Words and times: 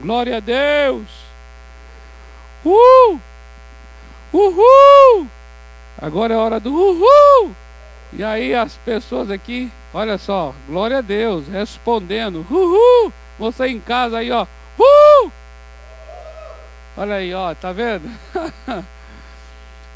Glória 0.00 0.36
a 0.36 0.40
Deus. 0.40 1.06
Uh! 2.64 3.18
Uhul! 4.32 5.26
Agora 6.00 6.34
é 6.34 6.36
hora 6.36 6.60
do 6.60 6.72
uhul! 6.72 7.54
E 8.12 8.22
aí 8.22 8.54
as 8.54 8.76
pessoas 8.76 9.30
aqui, 9.30 9.70
olha 9.92 10.16
só, 10.16 10.54
glória 10.66 10.98
a 10.98 11.00
Deus, 11.00 11.48
respondendo, 11.48 12.46
uhul! 12.50 13.12
Você 13.38 13.68
em 13.68 13.80
casa 13.80 14.18
aí, 14.18 14.30
ó, 14.30 14.46
uhul! 14.78 15.32
Olha 16.96 17.16
aí, 17.16 17.32
ó, 17.34 17.54
tá 17.54 17.72
vendo? 17.72 18.08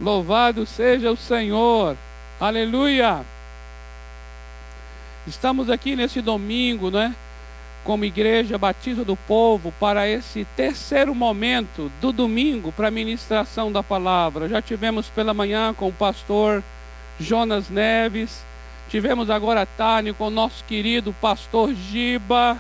Louvado 0.01 0.67
seja 0.67 1.11
o 1.11 1.17
Senhor. 1.17 1.97
Aleluia! 2.41 3.25
Estamos 5.27 5.71
aqui 5.71 5.95
nesse 5.95 6.21
domingo, 6.21 6.91
né? 6.91 7.15
Como 7.85 8.05
Igreja 8.05 8.57
Batista 8.57 9.05
do 9.05 9.17
Povo, 9.17 9.73
para 9.81 10.09
esse 10.09 10.45
terceiro 10.57 11.15
momento 11.15 11.91
do 12.01 12.13
domingo 12.13 12.71
para 12.71 12.89
a 12.89 12.91
ministração 12.91 13.73
da 13.73 13.83
palavra. 13.83 14.49
Já 14.49 14.63
tivemos 14.63 15.09
pela 15.09 15.35
manhã 15.35 15.75
com 15.75 15.89
o 15.89 15.93
pastor 15.93 16.63
Jonas 17.19 17.69
Neves, 17.69 18.45
tivemos 18.89 19.31
agora 19.31 19.63
à 19.63 19.67
tarde 19.67 20.13
com 20.13 20.29
o 20.29 20.31
nosso 20.31 20.65
querido 20.65 21.13
pastor 21.21 21.75
Giba. 21.75 22.57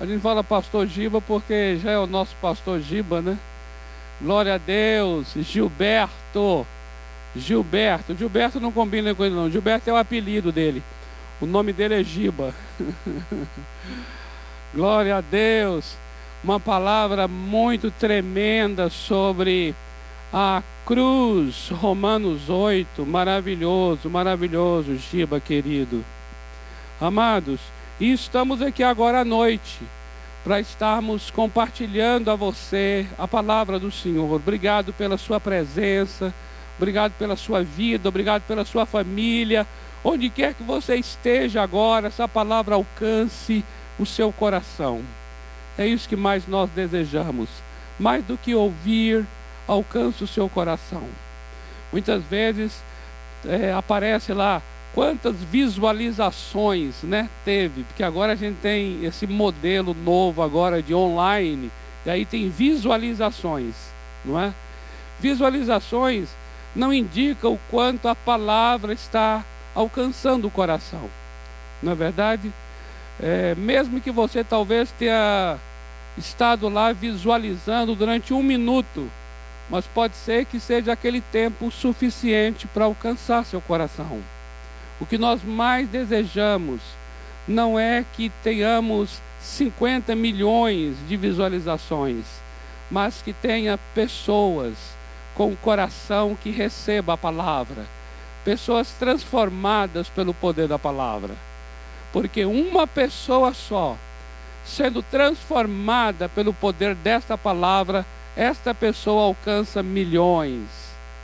A 0.00 0.04
gente 0.06 0.20
fala 0.20 0.42
pastor 0.42 0.86
Giba 0.86 1.20
porque 1.20 1.78
já 1.82 1.92
é 1.92 1.98
o 1.98 2.06
nosso 2.06 2.34
pastor 2.40 2.80
Giba, 2.80 3.22
né? 3.22 3.38
Glória 4.20 4.54
a 4.54 4.58
Deus, 4.58 5.34
Gilberto. 5.36 6.66
Gilberto. 7.34 8.14
Gilberto 8.14 8.58
não 8.58 8.72
combina 8.72 9.14
com 9.14 9.24
ele, 9.24 9.34
não. 9.34 9.50
Gilberto 9.50 9.90
é 9.90 9.92
o 9.92 9.96
apelido 9.96 10.50
dele. 10.50 10.82
O 11.40 11.46
nome 11.46 11.72
dele 11.72 12.00
é 12.00 12.02
Giba. 12.02 12.54
Glória 14.76 15.16
a 15.16 15.20
Deus. 15.22 15.96
Uma 16.44 16.60
palavra 16.60 17.26
muito 17.26 17.90
tremenda 17.90 18.90
sobre 18.90 19.74
a 20.30 20.62
cruz. 20.84 21.70
Romanos 21.70 22.50
8. 22.50 23.06
Maravilhoso, 23.06 24.10
maravilhoso, 24.10 24.94
Giba 24.98 25.40
querido. 25.40 26.04
Amados, 27.00 27.58
e 27.98 28.12
estamos 28.12 28.60
aqui 28.60 28.82
agora 28.82 29.20
à 29.20 29.24
noite 29.24 29.80
para 30.44 30.60
estarmos 30.60 31.30
compartilhando 31.30 32.30
a 32.30 32.34
você 32.34 33.06
a 33.16 33.26
palavra 33.26 33.78
do 33.78 33.90
Senhor. 33.90 34.30
Obrigado 34.30 34.92
pela 34.92 35.16
sua 35.16 35.40
presença, 35.40 36.34
obrigado 36.76 37.12
pela 37.12 37.34
sua 37.34 37.62
vida, 37.62 38.10
obrigado 38.10 38.42
pela 38.42 38.62
sua 38.66 38.84
família. 38.84 39.66
Onde 40.04 40.28
quer 40.28 40.52
que 40.52 40.62
você 40.62 40.96
esteja 40.96 41.62
agora, 41.62 42.08
essa 42.08 42.28
palavra 42.28 42.74
alcance 42.74 43.64
o 43.98 44.06
seu 44.06 44.32
coração. 44.32 45.02
É 45.78 45.86
isso 45.86 46.08
que 46.08 46.16
mais 46.16 46.46
nós 46.46 46.70
desejamos. 46.70 47.48
Mais 47.98 48.24
do 48.24 48.36
que 48.36 48.54
ouvir, 48.54 49.26
alcance 49.66 50.22
o 50.22 50.26
seu 50.26 50.48
coração. 50.48 51.04
Muitas 51.92 52.22
vezes 52.24 52.82
é, 53.44 53.72
aparece 53.72 54.32
lá 54.32 54.62
quantas 54.94 55.36
visualizações 55.36 57.02
né, 57.02 57.28
teve, 57.44 57.84
porque 57.84 58.02
agora 58.02 58.32
a 58.32 58.36
gente 58.36 58.56
tem 58.60 59.04
esse 59.04 59.26
modelo 59.26 59.94
novo 59.94 60.42
agora 60.42 60.82
de 60.82 60.94
online, 60.94 61.70
e 62.04 62.10
aí 62.10 62.24
tem 62.24 62.48
visualizações, 62.48 63.74
não 64.24 64.40
é? 64.40 64.54
Visualizações 65.20 66.28
não 66.74 66.92
indicam 66.92 67.52
o 67.54 67.60
quanto 67.70 68.08
a 68.08 68.14
palavra 68.14 68.92
está 68.92 69.44
alcançando 69.74 70.46
o 70.46 70.50
coração. 70.50 71.10
Não 71.82 71.92
é 71.92 71.94
verdade? 71.94 72.52
É, 73.20 73.54
mesmo 73.54 74.00
que 74.00 74.10
você 74.10 74.44
talvez 74.44 74.90
tenha 74.92 75.56
estado 76.16 76.68
lá 76.68 76.92
visualizando 76.92 77.94
durante 77.94 78.32
um 78.34 78.42
minuto, 78.42 79.10
mas 79.70 79.86
pode 79.86 80.14
ser 80.16 80.44
que 80.44 80.60
seja 80.60 80.92
aquele 80.92 81.20
tempo 81.20 81.70
suficiente 81.70 82.66
para 82.66 82.84
alcançar 82.84 83.44
seu 83.44 83.60
coração. 83.60 84.20
O 85.00 85.06
que 85.06 85.18
nós 85.18 85.42
mais 85.42 85.88
desejamos 85.88 86.80
não 87.46 87.78
é 87.78 88.04
que 88.14 88.30
tenhamos 88.42 89.20
50 89.40 90.14
milhões 90.14 90.96
de 91.08 91.16
visualizações, 91.16 92.24
mas 92.90 93.22
que 93.22 93.32
tenha 93.32 93.78
pessoas 93.94 94.74
com 95.34 95.52
o 95.52 95.56
coração 95.56 96.36
que 96.42 96.50
receba 96.50 97.14
a 97.14 97.16
palavra 97.16 97.96
pessoas 98.46 98.92
transformadas 98.92 100.08
pelo 100.08 100.32
poder 100.32 100.68
da 100.68 100.78
palavra. 100.78 101.34
Porque 102.16 102.46
uma 102.46 102.86
pessoa 102.86 103.52
só, 103.52 103.94
sendo 104.64 105.02
transformada 105.02 106.30
pelo 106.30 106.54
poder 106.54 106.94
desta 106.94 107.36
palavra, 107.36 108.06
esta 108.34 108.74
pessoa 108.74 109.24
alcança 109.24 109.82
milhões, 109.82 110.66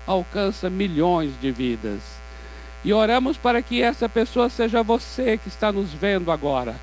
alcança 0.06 0.68
milhões 0.68 1.32
de 1.40 1.50
vidas. 1.50 2.02
E 2.84 2.92
oramos 2.92 3.38
para 3.38 3.62
que 3.62 3.80
essa 3.80 4.06
pessoa 4.06 4.50
seja 4.50 4.82
você 4.82 5.38
que 5.38 5.48
está 5.48 5.72
nos 5.72 5.94
vendo 5.94 6.30
agora. 6.30 6.76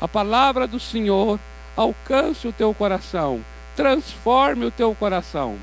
A 0.00 0.08
palavra 0.08 0.66
do 0.66 0.80
Senhor 0.80 1.38
alcance 1.76 2.48
o 2.48 2.54
teu 2.54 2.72
coração, 2.72 3.44
transforme 3.76 4.64
o 4.64 4.70
teu 4.70 4.94
coração. 4.94 5.58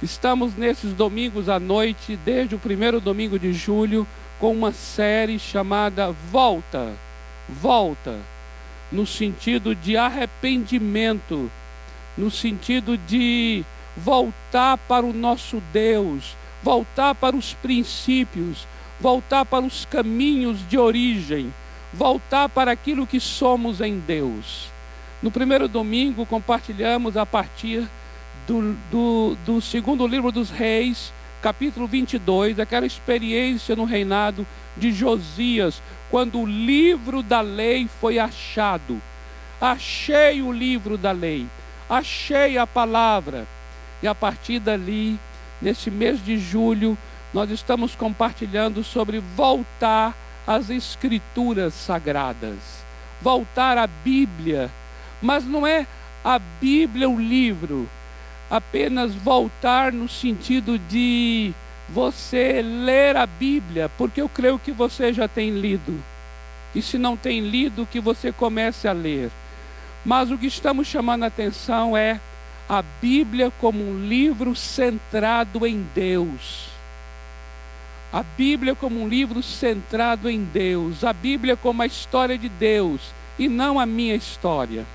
Estamos 0.00 0.54
nesses 0.54 0.92
domingos 0.92 1.48
à 1.48 1.58
noite, 1.58 2.16
desde 2.24 2.54
o 2.54 2.60
primeiro 2.60 3.00
domingo 3.00 3.36
de 3.36 3.52
julho, 3.52 4.06
com 4.38 4.52
uma 4.52 4.70
série 4.70 5.40
chamada 5.40 6.12
Volta. 6.30 6.92
Volta, 7.48 8.18
no 8.90 9.06
sentido 9.06 9.74
de 9.74 9.96
arrependimento, 9.96 11.50
no 12.16 12.30
sentido 12.30 12.96
de 12.96 13.64
voltar 13.96 14.78
para 14.78 15.04
o 15.04 15.12
nosso 15.12 15.62
Deus, 15.72 16.36
voltar 16.62 17.14
para 17.14 17.36
os 17.36 17.54
princípios, 17.54 18.66
voltar 19.00 19.44
para 19.44 19.64
os 19.64 19.84
caminhos 19.86 20.66
de 20.68 20.78
origem, 20.78 21.52
voltar 21.92 22.48
para 22.48 22.70
aquilo 22.70 23.06
que 23.06 23.18
somos 23.18 23.80
em 23.80 23.98
Deus. 23.98 24.70
No 25.22 25.30
primeiro 25.30 25.68
domingo, 25.68 26.26
compartilhamos 26.26 27.16
a 27.16 27.24
partir 27.24 27.86
do, 28.46 28.76
do, 28.90 29.36
do 29.46 29.60
segundo 29.60 30.06
livro 30.06 30.32
dos 30.32 30.50
reis, 30.50 31.12
capítulo 31.40 31.86
22, 31.86 32.58
aquela 32.58 32.86
experiência 32.86 33.74
no 33.76 33.84
reinado 33.84 34.46
de 34.76 34.92
Josias, 34.92 35.82
quando 36.12 36.40
o 36.40 36.46
livro 36.46 37.22
da 37.22 37.40
lei 37.40 37.88
foi 37.98 38.18
achado. 38.18 39.00
Achei 39.58 40.42
o 40.42 40.52
livro 40.52 40.98
da 40.98 41.10
lei, 41.10 41.46
achei 41.88 42.58
a 42.58 42.66
palavra. 42.66 43.46
E 44.02 44.06
a 44.06 44.14
partir 44.14 44.58
dali, 44.58 45.18
nesse 45.62 45.90
mês 45.90 46.22
de 46.22 46.36
julho, 46.36 46.98
nós 47.32 47.50
estamos 47.50 47.94
compartilhando 47.94 48.84
sobre 48.84 49.20
voltar 49.34 50.14
às 50.46 50.68
escrituras 50.68 51.72
sagradas, 51.72 52.58
voltar 53.22 53.78
à 53.78 53.86
Bíblia. 53.86 54.70
Mas 55.22 55.46
não 55.46 55.66
é 55.66 55.86
a 56.22 56.38
Bíblia 56.38 57.08
o 57.08 57.18
livro, 57.18 57.88
apenas 58.50 59.14
voltar 59.14 59.90
no 59.90 60.10
sentido 60.10 60.78
de 60.78 61.54
você 61.92 62.62
ler 62.62 63.16
a 63.16 63.26
Bíblia, 63.26 63.90
porque 63.98 64.20
eu 64.20 64.28
creio 64.28 64.58
que 64.58 64.72
você 64.72 65.12
já 65.12 65.28
tem 65.28 65.50
lido. 65.50 66.02
E 66.74 66.80
se 66.80 66.96
não 66.96 67.16
tem 67.16 67.40
lido, 67.40 67.86
que 67.86 68.00
você 68.00 68.32
comece 68.32 68.88
a 68.88 68.92
ler. 68.92 69.30
Mas 70.04 70.30
o 70.30 70.38
que 70.38 70.46
estamos 70.46 70.86
chamando 70.86 71.24
a 71.24 71.26
atenção 71.26 71.96
é 71.96 72.20
a 72.68 72.82
Bíblia 73.00 73.52
como 73.60 73.82
um 73.82 74.06
livro 74.06 74.56
centrado 74.56 75.66
em 75.66 75.86
Deus. 75.94 76.68
A 78.12 78.22
Bíblia 78.22 78.74
como 78.74 79.02
um 79.02 79.08
livro 79.08 79.42
centrado 79.42 80.28
em 80.30 80.42
Deus. 80.44 81.04
A 81.04 81.12
Bíblia 81.12 81.56
como 81.56 81.82
a 81.82 81.86
história 81.86 82.38
de 82.38 82.48
Deus 82.48 83.00
e 83.38 83.48
não 83.48 83.78
a 83.78 83.86
minha 83.86 84.14
história 84.14 84.86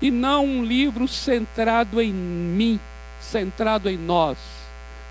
e 0.00 0.10
não 0.10 0.44
um 0.44 0.64
livro 0.64 1.08
centrado 1.08 2.00
em 2.00 2.12
mim, 2.12 2.78
centrado 3.20 3.88
em 3.90 3.96
nós. 3.96 4.38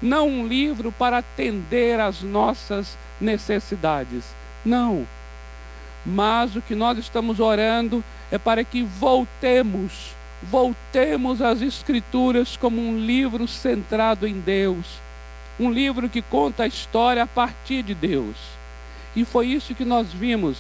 Não 0.02 0.28
um 0.28 0.48
livro 0.48 0.92
para 0.92 1.18
atender 1.20 2.00
às 2.00 2.22
nossas 2.22 2.98
necessidades. 3.20 4.24
Não. 4.66 5.08
Mas 6.06 6.56
o 6.56 6.62
que 6.62 6.76
nós 6.76 6.98
estamos 6.98 7.40
orando 7.40 8.04
é 8.32 8.38
para 8.38 8.64
que 8.64 8.84
voltemos, 8.84 10.14
voltemos 10.44 11.42
às 11.42 11.62
Escrituras 11.62 12.56
como 12.56 12.80
um 12.80 12.98
livro 12.98 13.48
centrado 13.48 14.28
em 14.28 14.40
Deus. 14.40 15.00
Um 15.60 15.72
livro 15.72 16.08
que 16.08 16.22
conta 16.22 16.64
a 16.64 16.68
história 16.68 17.24
a 17.24 17.28
partir 17.28 17.82
de 17.84 17.96
Deus. 17.96 18.36
E 19.16 19.26
foi 19.26 19.48
isso 19.48 19.74
que 19.74 19.84
nós 19.84 20.14
vimos 20.14 20.58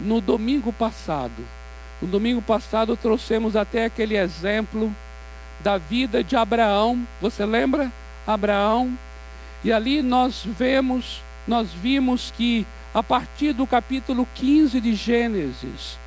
no 0.00 0.20
domingo 0.20 0.72
passado 0.72 1.44
no 2.00 2.06
domingo 2.06 2.40
passado 2.40 2.96
trouxemos 2.96 3.56
até 3.56 3.84
aquele 3.84 4.16
exemplo 4.16 4.94
da 5.60 5.76
vida 5.76 6.22
de 6.22 6.36
Abraão. 6.36 7.06
Você 7.20 7.44
lembra? 7.44 7.90
Abraão. 8.28 8.96
E 9.64 9.72
ali 9.72 10.02
nós 10.02 10.42
vemos, 10.44 11.22
nós 11.46 11.70
vimos 11.72 12.30
que 12.36 12.66
a 12.92 13.02
partir 13.02 13.54
do 13.54 13.66
capítulo 13.66 14.28
15 14.34 14.80
de 14.80 14.94
Gênesis, 14.94 15.98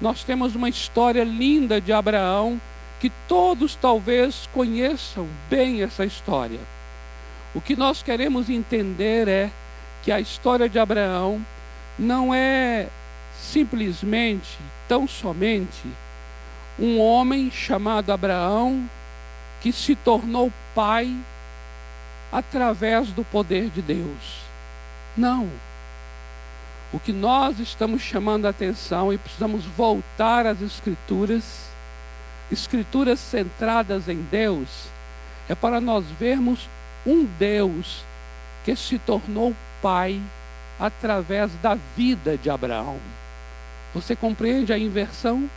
nós 0.00 0.24
temos 0.24 0.56
uma 0.56 0.68
história 0.68 1.22
linda 1.22 1.80
de 1.80 1.92
Abraão 1.92 2.60
que 3.00 3.10
todos 3.28 3.76
talvez 3.76 4.48
conheçam 4.52 5.28
bem 5.48 5.82
essa 5.82 6.04
história. 6.04 6.60
O 7.54 7.60
que 7.60 7.76
nós 7.76 8.02
queremos 8.02 8.50
entender 8.50 9.28
é 9.28 9.50
que 10.02 10.10
a 10.10 10.20
história 10.20 10.68
de 10.68 10.78
Abraão 10.78 11.40
não 11.98 12.34
é 12.34 12.88
simplesmente, 13.40 14.58
tão 14.88 15.06
somente, 15.06 15.86
um 16.78 16.98
homem 17.00 17.50
chamado 17.50 18.12
Abraão 18.12 18.88
que 19.60 19.72
se 19.72 19.94
tornou 19.96 20.52
pai 20.74 21.16
através 22.32 23.08
do 23.08 23.24
poder 23.24 23.70
de 23.70 23.82
Deus. 23.82 24.42
Não. 25.16 25.48
O 26.92 26.98
que 26.98 27.12
nós 27.12 27.58
estamos 27.58 28.00
chamando 28.00 28.46
a 28.46 28.50
atenção 28.50 29.12
e 29.12 29.18
precisamos 29.18 29.64
voltar 29.64 30.46
às 30.46 30.62
Escrituras, 30.62 31.68
Escrituras 32.50 33.18
centradas 33.20 34.08
em 34.08 34.22
Deus, 34.30 34.88
é 35.48 35.54
para 35.54 35.80
nós 35.80 36.04
vermos 36.18 36.68
um 37.06 37.24
Deus 37.38 38.02
que 38.64 38.74
se 38.74 38.98
tornou 38.98 39.54
pai 39.82 40.20
através 40.78 41.50
da 41.62 41.76
vida 41.96 42.36
de 42.36 42.48
Abraão. 42.48 42.98
Você 43.94 44.14
compreende 44.14 44.72
a 44.72 44.78
inversão? 44.78 45.48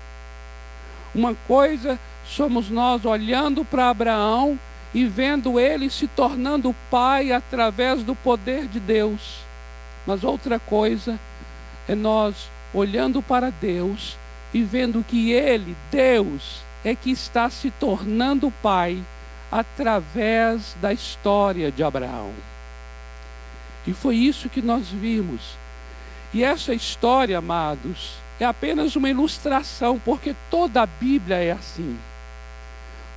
Uma 1.13 1.35
coisa 1.47 1.99
somos 2.25 2.69
nós 2.69 3.05
olhando 3.05 3.65
para 3.65 3.89
Abraão 3.89 4.57
e 4.93 5.05
vendo 5.05 5.59
ele 5.59 5.89
se 5.89 6.07
tornando 6.07 6.75
pai 6.89 7.31
através 7.31 8.03
do 8.03 8.15
poder 8.15 8.67
de 8.67 8.79
Deus. 8.79 9.39
Mas 10.05 10.23
outra 10.23 10.59
coisa 10.59 11.19
é 11.87 11.95
nós 11.95 12.49
olhando 12.73 13.21
para 13.21 13.51
Deus 13.51 14.17
e 14.53 14.63
vendo 14.63 15.03
que 15.03 15.31
ele, 15.31 15.75
Deus, 15.89 16.61
é 16.83 16.95
que 16.95 17.11
está 17.11 17.49
se 17.49 17.71
tornando 17.71 18.51
pai 18.61 19.01
através 19.51 20.75
da 20.81 20.91
história 20.91 21.71
de 21.71 21.83
Abraão. 21.83 22.33
E 23.85 23.93
foi 23.93 24.15
isso 24.15 24.49
que 24.49 24.61
nós 24.61 24.89
vimos. 24.89 25.57
E 26.33 26.43
essa 26.43 26.73
história, 26.73 27.37
amados, 27.37 28.13
é 28.39 28.45
apenas 28.45 28.95
uma 28.95 29.09
ilustração, 29.09 29.99
porque 30.03 30.35
toda 30.49 30.81
a 30.81 30.85
Bíblia 30.85 31.37
é 31.37 31.51
assim. 31.51 31.97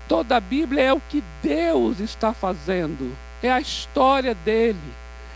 Toda 0.08 0.36
a 0.36 0.40
Bíblia 0.40 0.82
é 0.82 0.92
o 0.92 1.00
que 1.00 1.24
Deus 1.42 2.00
está 2.00 2.32
fazendo, 2.32 3.16
é 3.42 3.50
a 3.50 3.60
história 3.60 4.34
dele, 4.34 4.78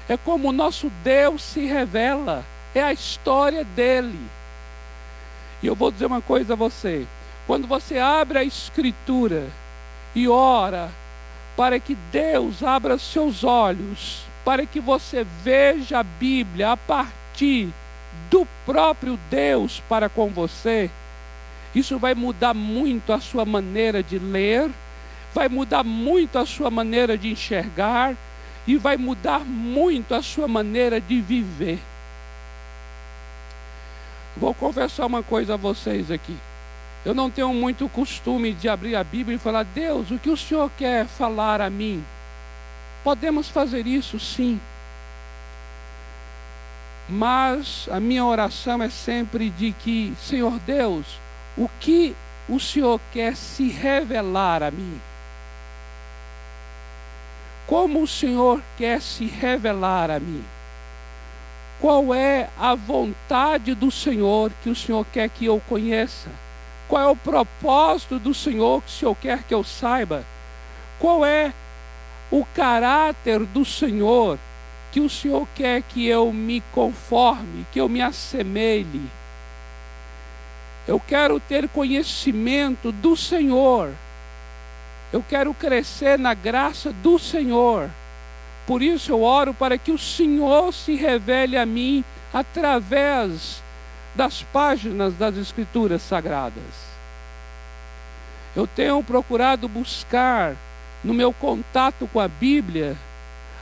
é 0.09 0.17
como 0.17 0.49
o 0.49 0.53
nosso 0.53 0.91
Deus 1.03 1.43
se 1.43 1.65
revela, 1.67 2.45
é 2.75 2.83
a 2.83 2.93
história 2.93 3.65
dele. 3.65 4.19
E 5.63 5.67
eu 5.67 5.75
vou 5.75 5.91
dizer 5.91 6.07
uma 6.07 6.21
coisa 6.21 6.53
a 6.53 6.57
você: 6.57 7.07
quando 7.47 7.67
você 7.67 7.99
abre 7.99 8.39
a 8.39 8.45
Escritura 8.45 9.47
e 10.15 10.29
ora 10.29 10.91
para 11.57 11.81
que 11.81 11.97
Deus 12.13 12.63
abra 12.63 12.99
seus 12.99 13.43
olhos, 13.43 14.23
para 14.45 14.65
que 14.65 14.81
você 14.81 15.27
veja 15.43 15.99
a 15.99 16.03
Bíblia 16.03 16.73
a 16.73 16.77
partir 16.77 17.69
do 18.31 18.47
próprio 18.65 19.19
Deus 19.31 19.83
para 19.89 20.09
com 20.09 20.29
você, 20.29 20.91
isso 21.79 21.99
vai 21.99 22.15
mudar 22.15 22.55
muito 22.55 23.13
a 23.13 23.21
sua 23.21 23.45
maneira 23.45 24.03
de 24.03 24.19
ler, 24.19 24.71
vai 25.35 25.49
mudar 25.49 25.85
muito 25.85 26.39
a 26.39 26.47
sua 26.47 26.71
maneira 26.71 27.17
de 27.17 27.31
enxergar 27.31 28.17
e 28.67 28.77
vai 28.77 28.97
mudar 28.97 29.41
muito 29.41 30.15
a 30.15 30.23
sua 30.23 30.49
maneira 30.49 31.01
de 31.01 31.21
viver. 31.21 31.79
Vou 34.37 34.55
confessar 34.55 35.07
uma 35.07 35.23
coisa 35.23 35.55
a 35.55 35.57
vocês 35.57 36.11
aqui. 36.11 36.37
Eu 37.05 37.15
não 37.15 37.31
tenho 37.31 37.53
muito 37.55 37.89
costume 37.89 38.53
de 38.53 38.69
abrir 38.69 38.95
a 38.95 39.03
Bíblia 39.03 39.37
e 39.37 39.39
falar: 39.39 39.65
Deus, 39.65 40.11
o 40.11 40.19
que 40.19 40.31
o 40.31 40.37
Senhor 40.37 40.71
quer 40.77 41.07
falar 41.07 41.61
a 41.61 41.71
mim? 41.71 42.05
Podemos 43.03 43.49
fazer 43.49 43.87
isso 43.87 44.19
sim. 44.21 44.61
Mas 47.09 47.89
a 47.91 47.99
minha 47.99 48.25
oração 48.25 48.83
é 48.83 48.91
sempre 48.91 49.49
de 49.49 49.73
que, 49.73 50.13
Senhor 50.21 50.59
Deus, 50.61 51.07
o 51.59 51.69
que 51.81 52.15
o 52.49 52.59
Senhor 52.59 53.01
quer 53.13 53.37
se 53.37 53.69
revelar 53.69 54.63
a 54.63 54.71
mim? 54.71 55.01
Como 57.67 58.03
o 58.03 58.07
Senhor 58.07 58.63
quer 58.77 59.03
se 59.03 59.27
revelar 59.27 60.11
a 60.11 60.19
mim? 60.19 60.43
Qual 61.81 62.15
é 62.15 62.49
a 62.59 62.75
vontade 62.75 63.75
do 63.75 63.91
Senhor 63.91 64.51
que 64.63 64.71
o 64.71 64.75
Senhor 64.75 65.05
quer 65.13 65.29
que 65.29 65.45
eu 65.45 65.61
conheça? 65.69 66.31
Qual 66.89 67.03
é 67.03 67.07
o 67.07 67.17
propósito 67.17 68.19
do 68.19 68.33
Senhor 68.33 68.81
que 68.83 68.89
o 68.89 68.93
Senhor 68.93 69.15
quer 69.17 69.43
que 69.43 69.53
eu 69.53 69.63
saiba? 69.63 70.25
Qual 70.99 71.25
é 71.27 71.53
o 72.31 72.45
caráter 72.55 73.41
do 73.41 73.65
Senhor 73.65 74.39
que 74.91 75.01
o 75.01 75.09
Senhor 75.09 75.47
quer 75.55 75.83
que 75.83 76.07
eu 76.07 76.33
me 76.33 76.63
conforme, 76.73 77.67
que 77.73 77.81
eu 77.81 77.89
me 77.89 78.01
assemelhe. 78.01 79.03
Eu 80.89 80.99
quero 80.99 81.39
ter 81.39 81.69
conhecimento 81.69 82.91
do 82.91 83.15
Senhor. 83.15 83.91
Eu 85.13 85.23
quero 85.23 85.53
crescer 85.53 86.19
na 86.19 86.33
graça 86.33 86.91
do 86.91 87.19
Senhor. 87.19 87.91
Por 88.67 88.83
isso 88.83 89.13
eu 89.13 89.23
oro 89.23 89.53
para 89.53 89.77
que 89.77 89.93
o 89.93 89.99
Senhor 89.99 90.73
se 90.73 90.95
revele 90.95 91.59
a 91.59 91.67
mim 91.67 92.03
através 92.33 93.63
das 94.15 94.43
páginas 94.43 95.13
das 95.15 95.37
Escrituras 95.37 96.01
Sagradas. 96.01 96.89
Eu 98.57 98.67
tenho 98.67 99.03
procurado 99.05 99.69
buscar 99.69 100.57
no 101.05 101.13
meu 101.13 101.35
contato 101.35 102.09
com 102.11 102.19
a 102.19 102.29
Bíblia 102.29 102.97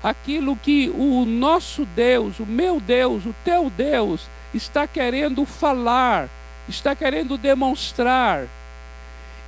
aquilo 0.02 0.54
que 0.54 0.90
o 0.90 1.24
nosso 1.24 1.84
Deus, 1.84 2.38
o 2.38 2.46
meu 2.46 2.80
Deus, 2.80 3.26
o 3.26 3.34
teu 3.44 3.68
Deus, 3.68 4.28
está 4.54 4.86
querendo 4.86 5.44
falar, 5.44 6.28
está 6.68 6.94
querendo 6.94 7.36
demonstrar, 7.38 8.46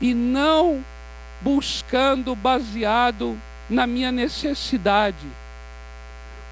e 0.01 0.15
não 0.15 0.85
buscando 1.41 2.35
baseado 2.35 3.39
na 3.69 3.87
minha 3.87 4.11
necessidade. 4.11 5.27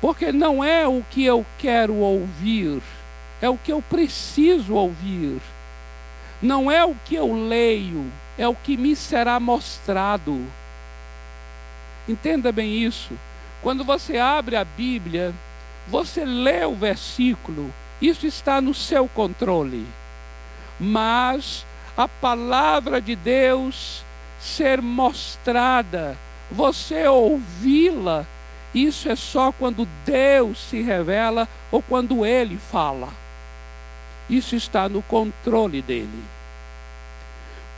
Porque 0.01 0.33
não 0.33 0.63
é 0.63 0.87
o 0.87 1.03
que 1.11 1.25
eu 1.25 1.45
quero 1.59 1.95
ouvir, 1.95 2.83
é 3.41 3.49
o 3.49 3.57
que 3.57 3.73
eu 3.73 3.83
preciso 3.83 4.75
ouvir. 4.75 5.41
Não 6.43 6.71
é 6.71 6.85
o 6.85 6.95
que 7.05 7.15
eu 7.15 7.33
leio, 7.33 8.05
é 8.37 8.47
o 8.47 8.55
que 8.55 8.77
me 8.77 8.95
será 8.95 9.41
mostrado. 9.41 10.45
Entenda 12.07 12.53
bem 12.53 12.85
isso. 12.85 13.13
Quando 13.63 13.83
você 13.83 14.19
abre 14.19 14.55
a 14.55 14.65
Bíblia, 14.65 15.35
você 15.89 16.25
lê 16.25 16.65
o 16.65 16.75
versículo, 16.75 17.73
isso 18.01 18.27
está 18.27 18.61
no 18.61 18.75
seu 18.75 19.09
controle. 19.09 19.87
Mas 20.79 21.65
a 21.97 22.07
palavra 22.07 23.01
de 23.01 23.17
Deus 23.17 24.05
ser 24.39 24.83
mostrada, 24.83 26.17
você 26.51 27.07
ouvi-la, 27.09 28.27
isso 28.75 29.09
é 29.09 29.17
só 29.17 29.51
quando 29.51 29.89
Deus 30.05 30.59
se 30.59 30.83
revela 30.83 31.49
ou 31.73 31.81
quando 31.81 32.27
Ele 32.27 32.59
fala. 32.59 33.09
Isso 34.29 34.55
está 34.55 34.89
no 34.89 35.01
controle 35.03 35.81
dele. 35.81 36.23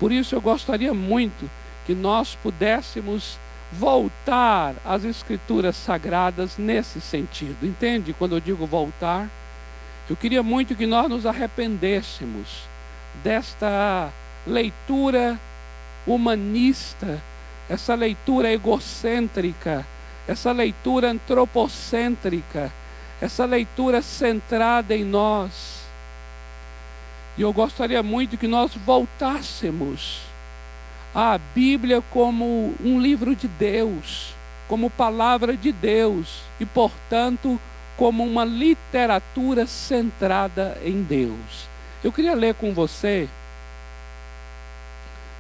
Por 0.01 0.11
isso 0.11 0.35
eu 0.35 0.41
gostaria 0.41 0.93
muito 0.93 1.49
que 1.87 1.95
nós 1.95 2.37
pudéssemos 2.43 3.39
voltar 3.73 4.75
às 4.85 5.05
escrituras 5.05 5.77
sagradas 5.77 6.57
nesse 6.57 7.01
sentido. 7.01 7.67
Entende 7.67 8.13
quando 8.13 8.37
eu 8.37 8.41
digo 8.41 8.67
voltar? 8.67 9.29
Eu 10.09 10.17
queria 10.17 10.43
muito 10.43 10.75
que 10.75 10.87
nós 10.87 11.09
nos 11.09 11.27
arrependêssemos 11.27 12.67
desta 13.23 14.13
leitura 14.47 15.39
humanista, 16.07 17.23
essa 17.69 17.95
leitura 17.95 18.53
egocêntrica, 18.53 19.87
essa 20.27 20.53
leitura 20.53 21.11
antropocêntrica, 21.11 22.73
essa 23.21 23.45
leitura 23.45 24.01
centrada 24.03 24.95
em 24.95 25.05
nós. 25.05 25.83
E 27.37 27.43
eu 27.43 27.53
gostaria 27.53 28.03
muito 28.03 28.37
que 28.37 28.49
nós 28.49 28.73
voltássemos 28.75 30.23
a 31.15 31.39
Bíblia 31.55 32.03
como 32.11 32.75
um 32.83 33.01
livro 33.01 33.35
de 33.35 33.49
Deus, 33.49 34.35
como 34.69 34.91
palavra 34.91 35.57
de 35.57 35.73
Deus 35.73 36.43
e, 36.61 36.67
portanto, 36.67 37.61
como 37.97 38.25
uma 38.25 38.45
literatura 38.45 39.67
centrada 39.67 40.79
em 40.85 41.03
Deus. 41.03 41.69
Eu 42.03 42.13
queria 42.13 42.35
ler 42.35 42.55
com 42.55 42.73
você, 42.73 43.29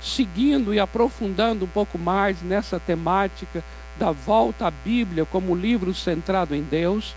seguindo 0.02 0.74
e 0.74 0.80
aprofundando 0.80 1.64
um 1.64 1.68
pouco 1.68 1.96
mais 1.96 2.42
nessa 2.42 2.80
temática 2.80 3.62
da 3.96 4.10
volta 4.10 4.66
à 4.66 4.70
Bíblia 4.70 5.24
como 5.24 5.54
livro 5.54 5.94
centrado 5.94 6.54
em 6.54 6.62
Deus, 6.62 7.14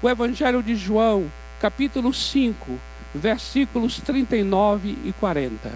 o 0.00 0.08
Evangelho 0.08 0.62
de 0.62 0.76
João, 0.76 1.30
capítulo 1.60 2.14
5, 2.14 2.78
versículos 3.12 3.98
39 4.00 4.96
e 5.04 5.12
40. 5.12 5.72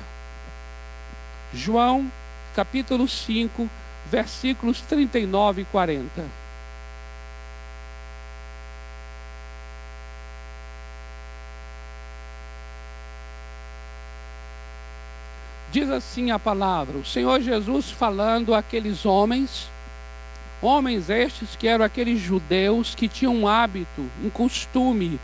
João, 1.53 2.11
capítulo 2.55 3.09
5, 3.09 3.69
versículos 4.09 4.81
39 4.83 5.63
e 5.63 5.65
40. 5.65 6.40
Diz 15.73 15.89
assim 15.89 16.33
a 16.33 16.39
palavra, 16.39 16.99
o 16.99 17.05
Senhor 17.05 17.41
Jesus 17.41 17.91
falando 17.91 18.55
àqueles 18.55 19.07
homens, 19.07 19.69
homens 20.61 21.09
estes 21.09 21.55
que 21.55 21.69
eram 21.69 21.85
aqueles 21.85 22.21
judeus 22.21 22.95
que 22.95 23.07
tinham 23.07 23.37
um 23.37 23.47
hábito, 23.47 24.05
um 24.23 24.29
costume 24.31 25.21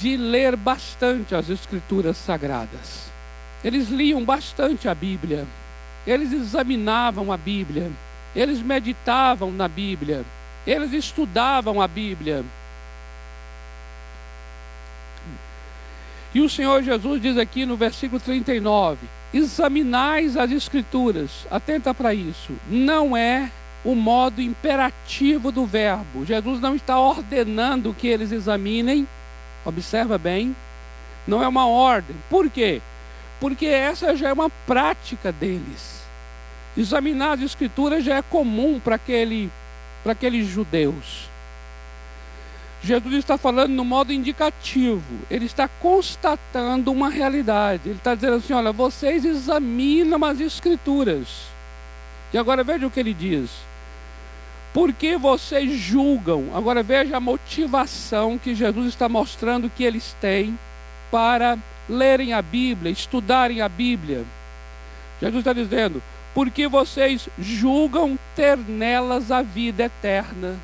de 0.00 0.16
ler 0.16 0.56
bastante 0.56 1.34
as 1.34 1.50
escrituras 1.50 2.16
sagradas. 2.16 3.10
Eles 3.62 3.90
liam 3.90 4.24
bastante 4.24 4.88
a 4.88 4.94
Bíblia, 4.94 5.46
eles 6.06 6.32
examinavam 6.32 7.30
a 7.30 7.36
Bíblia, 7.36 7.92
eles 8.34 8.62
meditavam 8.62 9.52
na 9.52 9.68
Bíblia, 9.68 10.24
eles 10.66 10.92
estudavam 10.92 11.82
a 11.82 11.86
Bíblia. 11.86 12.42
E 16.34 16.40
o 16.40 16.48
Senhor 16.48 16.82
Jesus 16.82 17.20
diz 17.20 17.36
aqui 17.36 17.66
no 17.66 17.76
versículo 17.76 18.20
39: 18.20 18.98
examinais 19.32 20.36
as 20.36 20.50
Escrituras, 20.50 21.46
atenta 21.50 21.92
para 21.92 22.14
isso, 22.14 22.52
não 22.68 23.16
é 23.16 23.50
o 23.84 23.94
modo 23.94 24.40
imperativo 24.40 25.50
do 25.50 25.66
verbo. 25.66 26.24
Jesus 26.24 26.60
não 26.60 26.74
está 26.74 26.98
ordenando 26.98 27.94
que 27.94 28.06
eles 28.06 28.32
examinem, 28.32 29.06
observa 29.64 30.16
bem, 30.16 30.54
não 31.26 31.42
é 31.42 31.48
uma 31.48 31.66
ordem. 31.66 32.16
Por 32.30 32.48
quê? 32.48 32.80
Porque 33.40 33.66
essa 33.66 34.16
já 34.16 34.28
é 34.28 34.32
uma 34.32 34.50
prática 34.66 35.32
deles. 35.32 36.02
Examinar 36.76 37.32
as 37.32 37.42
Escrituras 37.42 38.04
já 38.04 38.16
é 38.16 38.22
comum 38.22 38.80
para 38.82 38.94
aquele, 38.94 39.50
aqueles 40.06 40.46
judeus. 40.46 41.31
Jesus 42.82 43.14
está 43.14 43.38
falando 43.38 43.70
no 43.70 43.84
modo 43.84 44.12
indicativo, 44.12 45.20
ele 45.30 45.46
está 45.46 45.68
constatando 45.68 46.90
uma 46.90 47.08
realidade. 47.08 47.82
Ele 47.88 47.98
está 47.98 48.14
dizendo 48.14 48.36
assim: 48.36 48.52
olha, 48.52 48.72
vocês 48.72 49.24
examinam 49.24 50.24
as 50.24 50.40
Escrituras. 50.40 51.46
E 52.32 52.38
agora 52.38 52.64
veja 52.64 52.86
o 52.86 52.90
que 52.90 52.98
ele 52.98 53.14
diz. 53.14 53.50
Por 54.74 54.92
que 54.92 55.16
vocês 55.16 55.70
julgam? 55.78 56.46
Agora 56.54 56.82
veja 56.82 57.18
a 57.18 57.20
motivação 57.20 58.38
que 58.38 58.54
Jesus 58.54 58.88
está 58.88 59.08
mostrando 59.08 59.70
que 59.70 59.84
eles 59.84 60.16
têm 60.20 60.58
para 61.10 61.58
lerem 61.88 62.32
a 62.32 62.40
Bíblia, 62.40 62.90
estudarem 62.90 63.60
a 63.60 63.68
Bíblia. 63.68 64.24
Jesus 65.20 65.38
está 65.38 65.52
dizendo: 65.52 66.02
porque 66.34 66.66
vocês 66.66 67.28
julgam 67.38 68.18
ter 68.34 68.56
nelas 68.56 69.30
a 69.30 69.42
vida 69.42 69.84
eterna. 69.84 70.58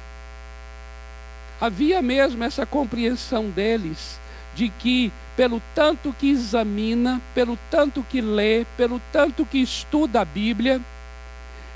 Havia 1.61 2.01
mesmo 2.01 2.45
essa 2.45 2.65
compreensão 2.65 3.51
deles 3.51 4.21
de 4.55 4.69
que, 4.69 5.13
pelo 5.37 5.61
tanto 5.75 6.13
que 6.13 6.31
examina, 6.31 7.21
pelo 7.35 7.59
tanto 7.71 8.03
que 8.03 8.21
lê, 8.21 8.65
pelo 8.77 9.01
tanto 9.13 9.45
que 9.45 9.59
estuda 9.59 10.21
a 10.21 10.25
Bíblia, 10.25 10.81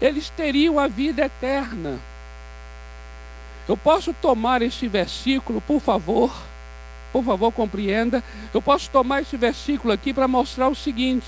eles 0.01 0.31
teriam 0.31 0.79
a 0.79 0.87
vida 0.87 1.25
eterna. 1.25 1.99
Eu 3.69 3.77
posso 3.77 4.13
tomar 4.13 4.63
esse 4.63 4.87
versículo, 4.89 5.61
por 5.61 5.81
favor, 5.81 6.33
por 7.13 7.25
favor, 7.25 7.53
compreenda. 7.53 8.23
Eu 8.53 8.63
posso 8.63 8.89
tomar 8.91 9.23
esse 9.23 9.37
versículo 9.37 9.93
aqui 9.93 10.13
para 10.13 10.27
mostrar 10.27 10.69
o 10.69 10.75
seguinte: 10.75 11.27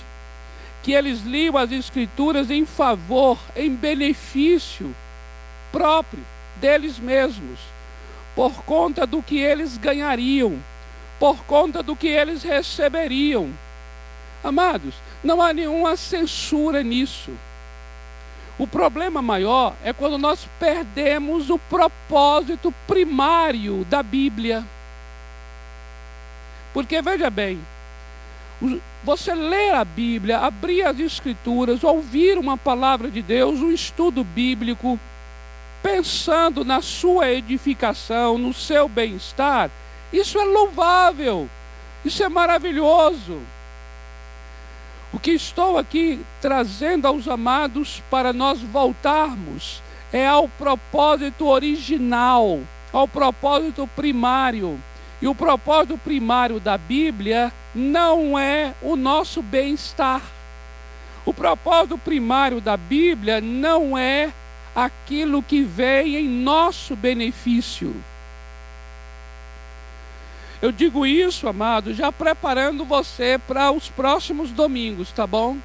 que 0.82 0.92
eles 0.92 1.22
liam 1.22 1.56
as 1.56 1.70
Escrituras 1.70 2.50
em 2.50 2.64
favor, 2.64 3.38
em 3.54 3.70
benefício 3.74 4.94
próprio 5.70 6.24
deles 6.60 6.98
mesmos 6.98 7.73
por 8.34 8.62
conta 8.64 9.06
do 9.06 9.22
que 9.22 9.38
eles 9.38 9.76
ganhariam, 9.76 10.58
por 11.18 11.44
conta 11.44 11.82
do 11.82 11.94
que 11.94 12.08
eles 12.08 12.42
receberiam. 12.42 13.50
Amados, 14.42 14.94
não 15.22 15.40
há 15.40 15.52
nenhuma 15.52 15.96
censura 15.96 16.82
nisso. 16.82 17.30
O 18.58 18.66
problema 18.66 19.20
maior 19.20 19.74
é 19.82 19.92
quando 19.92 20.18
nós 20.18 20.46
perdemos 20.58 21.50
o 21.50 21.58
propósito 21.58 22.72
primário 22.86 23.84
da 23.86 24.02
Bíblia. 24.02 24.64
Porque 26.72 27.00
veja 27.00 27.30
bem, 27.30 27.60
você 29.02 29.34
ler 29.34 29.74
a 29.74 29.84
Bíblia, 29.84 30.38
abrir 30.38 30.82
as 30.82 30.98
Escrituras, 30.98 31.82
ouvir 31.82 32.38
uma 32.38 32.56
palavra 32.56 33.10
de 33.10 33.22
Deus, 33.22 33.60
um 33.60 33.72
estudo 33.72 34.22
bíblico, 34.22 34.98
pensando 35.84 36.64
na 36.64 36.80
sua 36.80 37.30
edificação, 37.30 38.38
no 38.38 38.54
seu 38.54 38.88
bem-estar, 38.88 39.70
isso 40.10 40.38
é 40.38 40.44
louvável, 40.44 41.46
isso 42.02 42.24
é 42.24 42.28
maravilhoso. 42.30 43.38
O 45.12 45.18
que 45.18 45.32
estou 45.32 45.76
aqui 45.76 46.24
trazendo 46.40 47.06
aos 47.06 47.28
amados 47.28 48.02
para 48.10 48.32
nós 48.32 48.62
voltarmos 48.62 49.82
é 50.10 50.26
ao 50.26 50.48
propósito 50.48 51.46
original, 51.48 52.60
ao 52.90 53.06
propósito 53.06 53.86
primário. 53.94 54.80
E 55.20 55.28
o 55.28 55.34
propósito 55.34 55.98
primário 55.98 56.58
da 56.58 56.78
Bíblia 56.78 57.52
não 57.74 58.38
é 58.38 58.72
o 58.80 58.96
nosso 58.96 59.42
bem-estar. 59.42 60.22
O 61.26 61.34
propósito 61.34 61.98
primário 61.98 62.58
da 62.58 62.76
Bíblia 62.76 63.40
não 63.42 63.98
é 63.98 64.32
aquilo 64.74 65.42
que 65.42 65.62
vem 65.62 66.16
em 66.16 66.28
nosso 66.28 66.96
benefício. 66.96 67.94
Eu 70.60 70.72
digo 70.72 71.04
isso, 71.04 71.46
amado, 71.46 71.92
já 71.92 72.10
preparando 72.10 72.84
você 72.84 73.38
para 73.46 73.70
os 73.70 73.88
próximos 73.88 74.50
domingos, 74.50 75.12
tá 75.12 75.26
bom? 75.26 75.58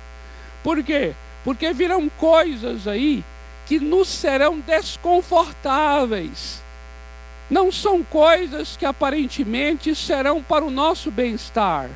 Por 0.62 0.84
quê? 0.84 1.14
Porque 1.44 1.72
virão 1.72 2.10
coisas 2.10 2.88
aí 2.88 3.24
que 3.66 3.80
nos 3.80 4.10
serão 4.10 4.60
desconfortáveis. 4.60 6.62
Não 7.50 7.72
são 7.72 8.04
coisas 8.04 8.76
que 8.76 8.86
aparentemente 8.86 9.96
serão 9.96 10.44
para 10.44 10.66
o 10.66 10.70
nosso 10.70 11.10
bem-estar 11.10 11.90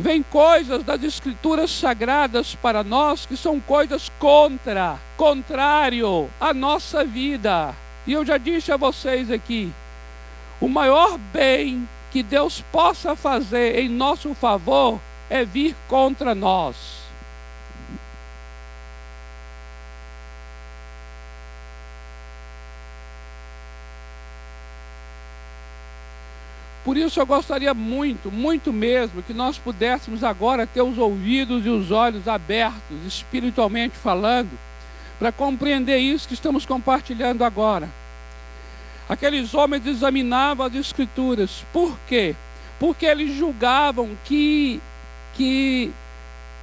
vem 0.00 0.22
coisas 0.22 0.82
das 0.82 1.02
escrituras 1.02 1.70
sagradas 1.70 2.54
para 2.54 2.82
nós 2.82 3.26
que 3.26 3.36
são 3.36 3.60
coisas 3.60 4.10
contra, 4.18 4.98
contrário 5.16 6.28
à 6.40 6.52
nossa 6.54 7.04
vida. 7.04 7.74
E 8.06 8.12
eu 8.12 8.24
já 8.24 8.38
disse 8.38 8.72
a 8.72 8.76
vocês 8.76 9.30
aqui, 9.30 9.72
o 10.60 10.68
maior 10.68 11.18
bem 11.32 11.88
que 12.10 12.22
Deus 12.22 12.64
possa 12.72 13.14
fazer 13.14 13.78
em 13.78 13.88
nosso 13.88 14.34
favor 14.34 14.98
é 15.28 15.44
vir 15.44 15.76
contra 15.86 16.34
nós. 16.34 16.99
Por 26.84 26.96
isso 26.96 27.20
eu 27.20 27.26
gostaria 27.26 27.74
muito, 27.74 28.30
muito 28.30 28.72
mesmo, 28.72 29.22
que 29.22 29.34
nós 29.34 29.58
pudéssemos 29.58 30.24
agora 30.24 30.66
ter 30.66 30.80
os 30.80 30.96
ouvidos 30.96 31.66
e 31.66 31.68
os 31.68 31.90
olhos 31.90 32.26
abertos, 32.26 33.04
espiritualmente 33.06 33.96
falando, 33.96 34.50
para 35.18 35.30
compreender 35.30 35.98
isso 35.98 36.26
que 36.26 36.34
estamos 36.34 36.64
compartilhando 36.64 37.44
agora. 37.44 37.88
Aqueles 39.08 39.52
homens 39.54 39.84
examinavam 39.86 40.64
as 40.64 40.74
escrituras. 40.74 41.64
Por 41.72 41.98
quê? 42.08 42.34
Porque 42.78 43.04
eles 43.04 43.36
julgavam 43.36 44.16
que, 44.24 44.80
que 45.34 45.92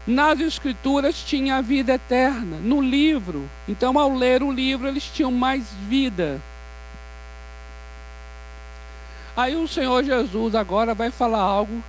nas 0.07 0.39
escrituras 0.39 1.21
tinha 1.21 1.57
a 1.57 1.61
vida 1.61 1.93
eterna, 1.93 2.57
no 2.63 2.81
livro. 2.81 3.47
Então, 3.67 3.99
ao 3.99 4.15
ler 4.15 4.41
o 4.41 4.51
livro, 4.51 4.87
eles 4.87 5.03
tinham 5.03 5.31
mais 5.31 5.65
vida. 5.87 6.41
Aí 9.37 9.55
o 9.55 9.67
Senhor 9.67 10.03
Jesus 10.03 10.55
agora 10.55 10.95
vai 10.95 11.11
falar 11.11 11.41
algo 11.41 11.83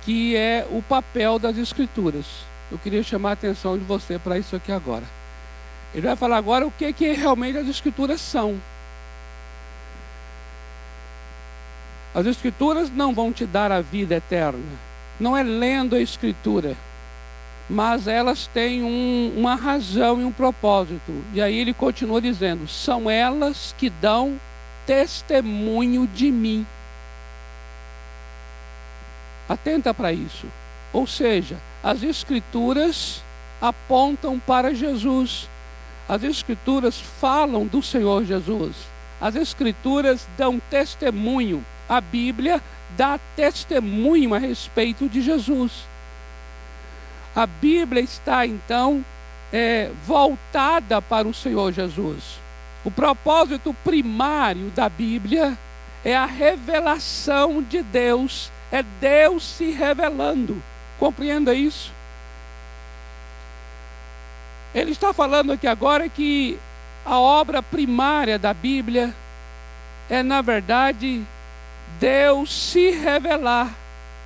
que 0.00 0.34
é 0.34 0.66
o 0.70 0.80
papel 0.80 1.38
das 1.38 1.58
Escrituras. 1.58 2.24
Eu 2.72 2.78
queria 2.78 3.02
chamar 3.02 3.30
a 3.30 3.32
atenção 3.34 3.76
de 3.76 3.84
você 3.84 4.18
para 4.18 4.38
isso 4.38 4.56
aqui 4.56 4.72
agora. 4.72 5.04
Ele 5.94 6.06
vai 6.06 6.16
falar 6.16 6.38
agora 6.38 6.66
o 6.66 6.70
que, 6.70 6.90
que 6.94 7.12
realmente 7.12 7.58
as 7.58 7.68
Escrituras 7.68 8.18
são. 8.18 8.58
As 12.14 12.24
Escrituras 12.24 12.90
não 12.90 13.12
vão 13.12 13.30
te 13.30 13.44
dar 13.44 13.70
a 13.70 13.82
vida 13.82 14.14
eterna. 14.14 14.58
Não 15.20 15.36
é 15.36 15.42
lendo 15.42 15.94
a 15.94 16.00
Escritura. 16.00 16.74
Mas 17.68 18.08
elas 18.08 18.46
têm 18.46 18.82
um, 18.82 19.34
uma 19.36 19.54
razão 19.54 20.18
e 20.18 20.24
um 20.24 20.32
propósito. 20.32 21.12
E 21.34 21.42
aí 21.42 21.58
ele 21.58 21.74
continua 21.74 22.22
dizendo: 22.22 22.66
são 22.66 23.10
elas 23.10 23.74
que 23.76 23.90
dão 23.90 24.40
testemunho 24.86 26.06
de 26.06 26.30
mim. 26.30 26.66
Atenta 29.48 29.92
para 29.92 30.12
isso. 30.12 30.46
Ou 30.92 31.06
seja, 31.06 31.58
as 31.82 32.02
Escrituras 32.02 33.22
apontam 33.60 34.38
para 34.38 34.74
Jesus. 34.74 35.48
As 36.08 36.22
Escrituras 36.22 37.00
falam 37.00 37.66
do 37.66 37.82
Senhor 37.82 38.24
Jesus. 38.24 38.74
As 39.20 39.36
Escrituras 39.36 40.26
dão 40.36 40.60
testemunho. 40.70 41.64
A 41.88 42.00
Bíblia 42.00 42.62
dá 42.96 43.18
testemunho 43.36 44.34
a 44.34 44.38
respeito 44.38 45.08
de 45.08 45.20
Jesus. 45.20 45.72
A 47.34 47.46
Bíblia 47.46 48.00
está 48.00 48.46
então 48.46 49.04
é, 49.52 49.90
voltada 50.06 51.02
para 51.02 51.26
o 51.26 51.34
Senhor 51.34 51.72
Jesus. 51.72 52.43
O 52.84 52.90
propósito 52.90 53.74
primário 53.82 54.70
da 54.70 54.88
Bíblia 54.88 55.56
é 56.04 56.14
a 56.14 56.26
revelação 56.26 57.62
de 57.62 57.82
Deus, 57.82 58.50
é 58.70 58.82
Deus 59.00 59.42
se 59.42 59.70
revelando. 59.70 60.62
Compreenda 60.98 61.54
isso? 61.54 61.92
Ele 64.74 64.90
está 64.90 65.12
falando 65.12 65.52
aqui 65.52 65.66
agora 65.66 66.08
que 66.08 66.58
a 67.06 67.18
obra 67.18 67.62
primária 67.62 68.38
da 68.38 68.52
Bíblia 68.52 69.14
é, 70.08 70.22
na 70.22 70.42
verdade, 70.42 71.22
Deus 71.98 72.52
se 72.52 72.90
revelar, 72.90 73.74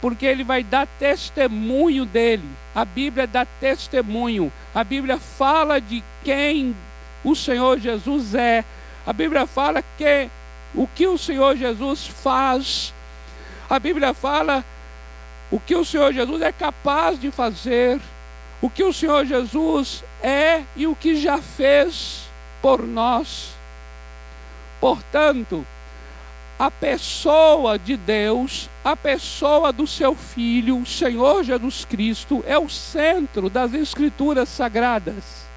porque 0.00 0.26
ele 0.26 0.42
vai 0.42 0.64
dar 0.64 0.86
testemunho 0.98 2.04
dele. 2.04 2.48
A 2.74 2.84
Bíblia 2.84 3.26
dá 3.26 3.46
testemunho. 3.60 4.52
A 4.74 4.82
Bíblia 4.82 5.18
fala 5.18 5.80
de 5.80 6.02
quem 6.24 6.74
o 7.30 7.36
Senhor 7.36 7.78
Jesus 7.78 8.34
é. 8.34 8.64
A 9.06 9.12
Bíblia 9.12 9.46
fala 9.46 9.82
que 9.96 10.28
o 10.74 10.86
que 10.86 11.06
o 11.06 11.18
Senhor 11.18 11.56
Jesus 11.56 12.06
faz. 12.06 12.92
A 13.68 13.78
Bíblia 13.78 14.14
fala 14.14 14.64
o 15.50 15.58
que 15.58 15.74
o 15.74 15.84
Senhor 15.84 16.12
Jesus 16.12 16.42
é 16.42 16.52
capaz 16.52 17.18
de 17.20 17.30
fazer, 17.30 18.00
o 18.60 18.68
que 18.68 18.84
o 18.84 18.92
Senhor 18.92 19.24
Jesus 19.24 20.04
é 20.22 20.62
e 20.76 20.86
o 20.86 20.94
que 20.94 21.16
já 21.16 21.38
fez 21.38 22.28
por 22.60 22.86
nós. 22.86 23.50
Portanto, 24.80 25.66
a 26.58 26.70
pessoa 26.70 27.78
de 27.78 27.96
Deus, 27.96 28.68
a 28.84 28.96
pessoa 28.96 29.72
do 29.72 29.86
seu 29.86 30.14
Filho, 30.14 30.78
o 30.78 30.86
Senhor 30.86 31.44
Jesus 31.44 31.84
Cristo, 31.84 32.44
é 32.46 32.58
o 32.58 32.68
centro 32.68 33.48
das 33.48 33.72
Escrituras 33.74 34.48
Sagradas. 34.48 35.47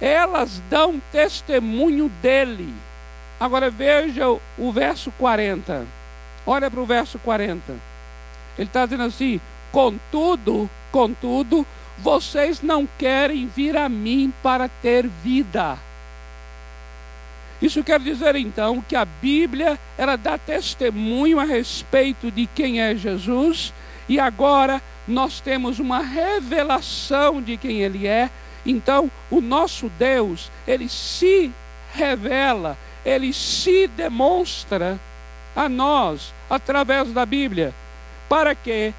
Elas 0.00 0.62
dão 0.70 1.00
testemunho 1.12 2.08
dele. 2.22 2.72
Agora 3.38 3.70
veja 3.70 4.28
o 4.28 4.72
verso 4.72 5.12
40. 5.12 5.86
Olha 6.46 6.70
para 6.70 6.80
o 6.80 6.86
verso 6.86 7.18
40. 7.18 7.72
Ele 8.58 8.66
está 8.66 8.84
dizendo 8.84 9.04
assim: 9.04 9.40
Contudo, 9.70 10.68
contudo, 10.90 11.66
vocês 11.98 12.62
não 12.62 12.88
querem 12.98 13.46
vir 13.46 13.76
a 13.76 13.88
mim 13.88 14.32
para 14.42 14.68
ter 14.68 15.06
vida. 15.06 15.78
Isso 17.60 17.84
quer 17.84 18.00
dizer 18.00 18.36
então 18.36 18.80
que 18.80 18.96
a 18.96 19.04
Bíblia 19.04 19.78
ela 19.98 20.16
dá 20.16 20.38
testemunho 20.38 21.38
a 21.38 21.44
respeito 21.44 22.30
de 22.30 22.46
quem 22.46 22.80
é 22.80 22.94
Jesus 22.94 23.72
e 24.08 24.18
agora 24.18 24.80
nós 25.06 25.40
temos 25.40 25.78
uma 25.78 26.00
revelação 26.00 27.42
de 27.42 27.56
quem 27.56 27.82
ele 27.82 28.06
é. 28.06 28.30
Então, 28.64 29.10
o 29.30 29.40
nosso 29.40 29.90
Deus, 29.98 30.50
ele 30.66 30.88
se 30.88 31.50
revela, 31.94 32.76
ele 33.04 33.32
se 33.32 33.86
demonstra 33.88 34.98
a 35.56 35.68
nós 35.68 36.32
através 36.48 37.12
da 37.12 37.24
Bíblia. 37.24 37.74
Para 38.28 38.54
quê? 38.54 38.92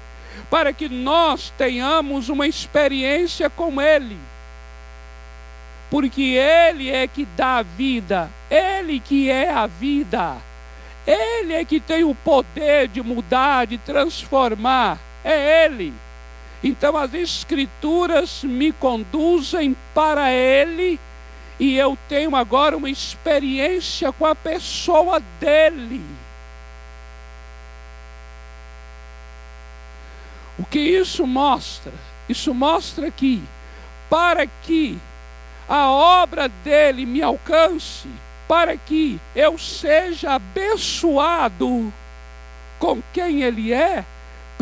Para 0.50 0.72
que 0.72 0.88
nós 0.88 1.52
tenhamos 1.56 2.28
uma 2.28 2.46
experiência 2.46 3.48
com 3.48 3.80
ele 3.80 4.18
porque 5.92 6.22
Ele 6.22 6.90
é 6.90 7.06
que 7.06 7.26
dá 7.36 7.58
a 7.58 7.62
vida, 7.62 8.30
Ele 8.50 8.98
que 8.98 9.30
é 9.30 9.50
a 9.50 9.66
vida, 9.66 10.38
Ele 11.06 11.52
é 11.52 11.66
que 11.66 11.78
tem 11.78 12.02
o 12.02 12.14
poder 12.14 12.88
de 12.88 13.02
mudar, 13.02 13.66
de 13.66 13.76
transformar, 13.76 14.98
é 15.22 15.66
Ele. 15.66 15.92
Então 16.62 16.96
as 16.96 17.12
Escrituras 17.12 18.44
me 18.44 18.72
conduzem 18.72 19.76
para 19.94 20.30
Ele 20.32 20.98
e 21.58 21.76
eu 21.76 21.96
tenho 22.08 22.34
agora 22.34 22.76
uma 22.76 22.90
experiência 22.90 24.12
com 24.12 24.26
a 24.26 24.34
pessoa 24.34 25.20
dele. 25.40 26.02
O 30.58 30.64
que 30.64 30.78
isso 30.78 31.26
mostra? 31.26 31.92
Isso 32.28 32.54
mostra 32.54 33.10
que, 33.10 33.42
para 34.08 34.46
que 34.46 34.98
a 35.68 35.90
obra 35.90 36.48
dele 36.48 37.06
me 37.06 37.22
alcance, 37.22 38.08
para 38.46 38.76
que 38.76 39.20
eu 39.34 39.58
seja 39.58 40.34
abençoado 40.34 41.92
com 42.78 43.02
quem 43.12 43.42
ele 43.42 43.72
é, 43.72 44.04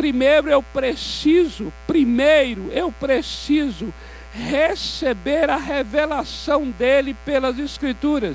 primeiro 0.00 0.48
eu 0.48 0.62
preciso, 0.62 1.70
primeiro 1.86 2.70
eu 2.72 2.90
preciso 2.90 3.92
receber 4.32 5.50
a 5.50 5.58
revelação 5.58 6.70
dele 6.70 7.14
pelas 7.22 7.58
escrituras. 7.58 8.34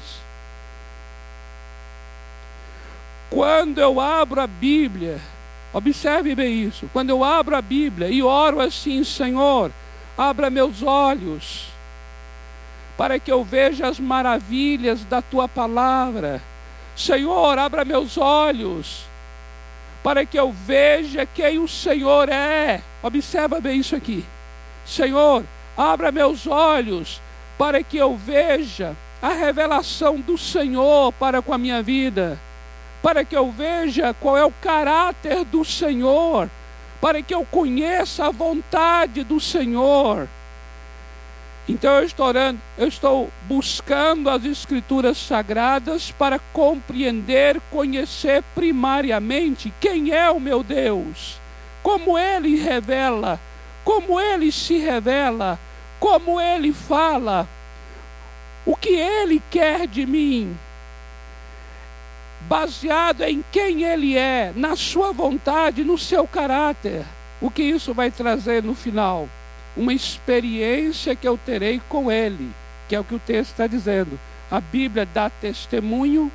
Quando 3.32 3.80
eu 3.80 4.00
abro 4.00 4.40
a 4.40 4.46
Bíblia, 4.46 5.20
observe 5.74 6.36
bem 6.36 6.62
isso. 6.62 6.88
Quando 6.94 7.10
eu 7.10 7.24
abro 7.24 7.56
a 7.56 7.64
Bíblia 7.64 8.10
e 8.10 8.22
oro 8.22 8.62
assim, 8.62 9.04
Senhor, 9.04 9.72
abra 10.16 10.52
meus 10.52 10.84
olhos 10.84 11.70
para 12.96 13.18
que 13.18 13.32
eu 13.32 13.44
veja 13.44 13.88
as 13.88 14.00
maravilhas 14.00 15.04
da 15.04 15.20
tua 15.20 15.48
palavra. 15.48 16.40
Senhor, 16.96 17.58
abra 17.58 17.84
meus 17.84 18.20
olhos, 18.20 19.08
para 20.06 20.24
que 20.24 20.40
eu 20.40 20.52
veja 20.52 21.26
quem 21.26 21.58
o 21.58 21.68
Senhor 21.68 22.30
é. 22.30 22.80
Observa 23.02 23.60
bem 23.60 23.80
isso 23.80 23.96
aqui. 23.96 24.24
Senhor, 24.86 25.44
abra 25.76 26.12
meus 26.12 26.46
olhos, 26.46 27.20
para 27.58 27.82
que 27.82 27.98
eu 27.98 28.16
veja 28.16 28.96
a 29.20 29.30
revelação 29.30 30.18
do 30.18 30.38
Senhor 30.38 31.12
para 31.14 31.42
com 31.42 31.52
a 31.52 31.58
minha 31.58 31.82
vida, 31.82 32.40
para 33.02 33.26
que 33.26 33.36
eu 33.36 33.50
veja 33.50 34.14
qual 34.14 34.38
é 34.38 34.46
o 34.46 34.52
caráter 34.52 35.44
do 35.44 35.66
Senhor, 35.66 36.52
para 37.02 37.24
que 37.24 37.34
eu 37.34 37.44
conheça 37.44 38.28
a 38.28 38.30
vontade 38.30 39.24
do 39.24 39.40
Senhor 39.40 40.28
então 41.68 41.96
eu 41.96 42.04
estou 42.04 42.28
orando, 42.28 42.60
eu 42.78 42.88
estou 42.88 43.30
buscando 43.48 44.30
as 44.30 44.46
escrituras 44.46 45.18
sagradas 45.18 46.12
para 46.12 46.38
compreender, 46.54 47.60
conhecer 47.72 48.44
primariamente 48.54 49.74
quem 49.82 50.12
é 50.12 50.30
o 50.30 50.40
meu 50.40 50.62
Deus, 50.62 51.40
como 51.82 52.18
ele 52.18 52.56
revela, 52.56 53.40
como 53.84 54.20
ele 54.20 54.52
se 54.52 54.78
revela, 54.78 55.60
como 56.00 56.40
ele 56.40 56.72
fala, 56.72 57.48
o 58.64 58.76
que 58.76 58.90
ele 58.90 59.42
quer 59.50 59.88
de 59.88 60.06
mim, 60.06 60.56
baseado 62.42 63.24
em 63.24 63.44
quem 63.52 63.84
ele 63.84 64.16
é, 64.16 64.54
na 64.56 64.76
sua 64.76 65.12
vontade, 65.12 65.84
no 65.84 65.98
seu 65.98 66.28
caráter. 66.28 67.04
O 67.42 67.50
que 67.50 67.64
isso 67.64 67.94
vai 67.94 68.12
trazer 68.12 68.64
no 68.64 68.76
final? 68.76 69.28
Uma 69.76 69.94
experiência 69.94 71.16
que 71.16 71.28
eu 71.28 71.38
terei 71.38 71.82
com 71.90 72.12
Ele, 72.12 72.52
que 72.88 72.96
é 72.96 73.00
o 73.00 73.04
que 73.04 73.16
o 73.16 73.20
texto 73.20 73.52
está 73.52 73.68
dizendo. 73.68 74.20
A 74.50 74.62
Bíblia 74.62 75.06
dá 75.06 75.30
testemunho 75.30 76.32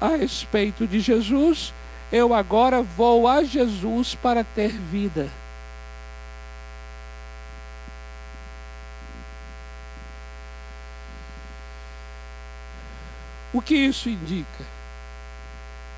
a 0.00 0.16
respeito 0.16 0.86
de 0.86 1.00
Jesus. 1.00 1.72
Eu 2.10 2.34
agora 2.34 2.82
vou 2.82 3.26
a 3.26 3.42
Jesus 3.42 4.14
para 4.14 4.44
ter 4.44 4.70
vida. 4.70 5.28
O 13.52 13.60
que 13.60 13.74
isso 13.74 14.08
indica? 14.08 14.64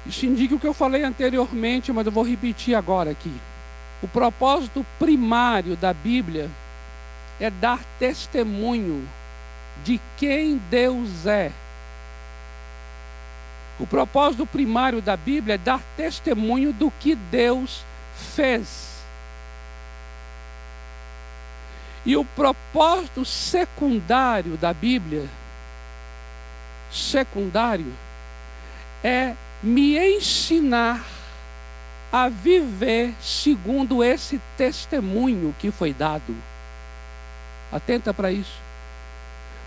Isso 0.06 0.26
indica 0.26 0.54
o 0.54 0.60
que 0.60 0.66
eu 0.66 0.74
falei 0.74 1.02
anteriormente, 1.02 1.92
mas 1.92 2.04
eu 2.04 2.12
vou 2.12 2.24
repetir 2.24 2.74
agora 2.74 3.10
aqui. 3.10 3.32
O 4.02 4.08
propósito 4.08 4.84
primário 4.98 5.76
da 5.76 5.92
Bíblia 5.92 6.50
é 7.40 7.50
dar 7.50 7.80
testemunho 7.98 9.08
de 9.82 10.00
quem 10.16 10.58
Deus 10.70 11.26
é. 11.26 11.50
O 13.78 13.86
propósito 13.86 14.46
primário 14.46 15.02
da 15.02 15.16
Bíblia 15.16 15.54
é 15.54 15.58
dar 15.58 15.80
testemunho 15.96 16.72
do 16.72 16.90
que 16.90 17.14
Deus 17.14 17.84
fez. 18.34 18.94
E 22.06 22.16
o 22.16 22.24
propósito 22.24 23.24
secundário 23.24 24.56
da 24.58 24.72
Bíblia, 24.72 25.26
secundário, 26.90 27.92
é 29.02 29.34
me 29.62 29.96
ensinar 29.98 31.04
a 32.14 32.28
viver 32.28 33.12
segundo 33.20 34.04
esse 34.04 34.40
testemunho 34.56 35.52
que 35.58 35.72
foi 35.72 35.92
dado. 35.92 36.32
Atenta 37.72 38.14
para 38.14 38.30
isso. 38.30 38.56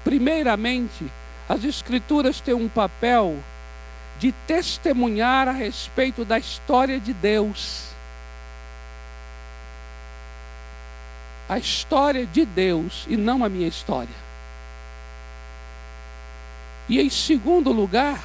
Primeiramente, 0.01 1.11
as 1.49 1.65
Escrituras 1.65 2.39
têm 2.39 2.53
um 2.53 2.69
papel 2.69 3.37
de 4.17 4.31
testemunhar 4.31 5.49
a 5.49 5.51
respeito 5.51 6.23
da 6.23 6.39
história 6.39 7.01
de 7.01 7.11
Deus. 7.11 7.89
A 11.49 11.57
história 11.57 12.25
de 12.25 12.45
Deus 12.45 13.05
e 13.09 13.17
não 13.17 13.43
a 13.43 13.49
minha 13.49 13.67
história. 13.67 14.15
E 16.87 17.01
em 17.01 17.09
segundo 17.09 17.73
lugar, 17.73 18.23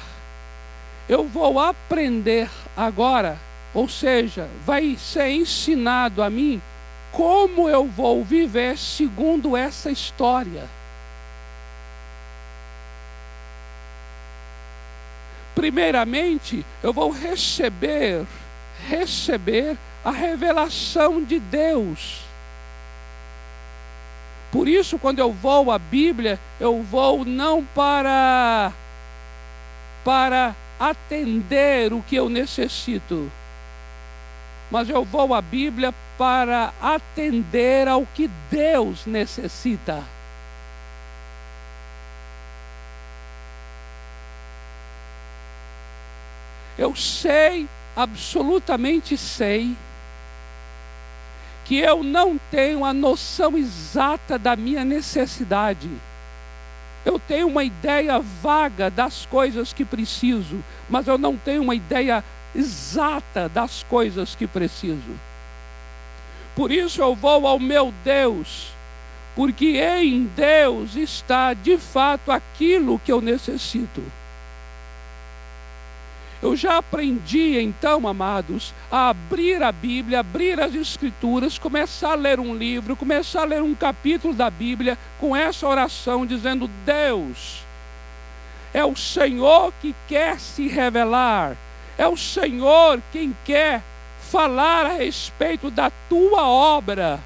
eu 1.09 1.27
vou 1.27 1.59
aprender 1.59 2.49
agora, 2.77 3.37
ou 3.73 3.89
seja, 3.89 4.47
vai 4.65 4.95
ser 4.97 5.29
ensinado 5.29 6.21
a 6.21 6.29
mim 6.29 6.61
como 7.11 7.69
eu 7.69 7.85
vou 7.85 8.23
viver 8.23 8.77
segundo 8.77 9.55
essa 9.55 9.91
história. 9.91 10.67
Primeiramente, 15.55 16.65
eu 16.81 16.91
vou 16.91 17.11
receber, 17.11 18.25
receber 18.87 19.77
a 20.03 20.11
revelação 20.11 21.23
de 21.23 21.39
Deus. 21.39 22.21
Por 24.51 24.67
isso, 24.67 24.99
quando 24.99 25.19
eu 25.19 25.31
vou 25.31 25.71
à 25.71 25.79
Bíblia, 25.79 26.39
eu 26.59 26.81
vou 26.83 27.23
não 27.23 27.63
para 27.63 28.71
para 30.03 30.53
atender 30.77 31.93
o 31.93 32.01
que 32.01 32.15
eu 32.15 32.27
necessito, 32.27 33.31
mas 34.73 34.89
eu 34.89 35.05
vou 35.05 35.35
à 35.35 35.39
Bíblia 35.39 35.93
para 36.17 36.73
atender 36.81 37.87
ao 37.87 38.07
que 38.07 38.27
Deus 38.49 39.05
necessita. 39.05 40.03
Eu 46.75 46.95
sei, 46.95 47.69
absolutamente 47.95 49.15
sei, 49.15 49.75
que 51.65 51.77
eu 51.77 52.01
não 52.01 52.39
tenho 52.49 52.83
a 52.83 52.91
noção 52.91 53.55
exata 53.55 54.39
da 54.39 54.55
minha 54.55 54.83
necessidade. 54.83 55.87
Eu 57.05 57.19
tenho 57.19 57.47
uma 57.47 57.63
ideia 57.63 58.17
vaga 58.19 58.89
das 58.89 59.27
coisas 59.27 59.71
que 59.71 59.85
preciso, 59.85 60.63
mas 60.89 61.07
eu 61.07 61.19
não 61.19 61.37
tenho 61.37 61.61
uma 61.61 61.75
ideia 61.75 62.23
exata 62.55 63.49
das 63.49 63.83
coisas 63.83 64.35
que 64.35 64.47
preciso. 64.47 65.17
Por 66.55 66.71
isso 66.71 67.01
eu 67.01 67.15
vou 67.15 67.47
ao 67.47 67.59
meu 67.59 67.93
Deus, 68.03 68.71
porque 69.35 69.79
em 69.79 70.25
Deus 70.25 70.95
está 70.95 71.53
de 71.53 71.77
fato 71.77 72.31
aquilo 72.31 72.99
que 72.99 73.11
eu 73.11 73.21
necessito. 73.21 74.03
Eu 76.43 76.57
já 76.57 76.77
aprendi 76.77 77.57
então, 77.57 78.05
amados, 78.05 78.73
a 78.91 79.07
abrir 79.07 79.63
a 79.63 79.71
Bíblia, 79.71 80.19
abrir 80.19 80.59
as 80.59 80.75
Escrituras, 80.75 81.57
começar 81.57 82.11
a 82.11 82.15
ler 82.15 82.37
um 82.37 82.53
livro, 82.53 82.97
começar 82.97 83.43
a 83.43 83.45
ler 83.45 83.63
um 83.63 83.73
capítulo 83.73 84.33
da 84.33 84.49
Bíblia 84.49 84.97
com 85.21 85.33
essa 85.33 85.65
oração, 85.65 86.25
dizendo: 86.25 86.69
Deus, 86.85 87.63
é 88.73 88.83
o 88.83 88.93
Senhor 88.93 89.71
que 89.81 89.95
quer 90.05 90.37
se 90.37 90.67
revelar, 90.67 91.55
é 91.97 92.07
o 92.07 92.17
Senhor 92.17 93.01
quem 93.11 93.35
quer 93.45 93.81
falar 94.19 94.85
a 94.85 94.93
respeito 94.93 95.69
da 95.69 95.91
tua 96.09 96.47
obra, 96.47 97.19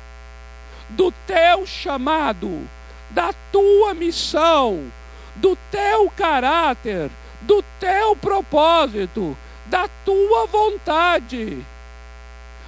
do 0.89 1.12
teu 1.25 1.65
chamado, 1.65 2.67
da 3.10 3.34
tua 3.51 3.93
missão, 3.93 4.91
do 5.36 5.58
teu 5.71 6.10
caráter 6.12 7.10
do 7.41 7.63
teu 7.80 8.15
propósito, 8.15 9.38
da 9.65 9.88
tua 10.06 10.45
vontade, 10.47 11.65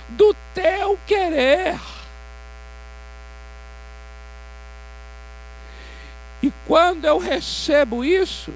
do 0.10 0.36
teu 0.54 0.98
querer. 1.08 1.80
E 6.42 6.52
quando 6.66 7.06
eu 7.06 7.18
recebo 7.18 8.06
isso, 8.06 8.54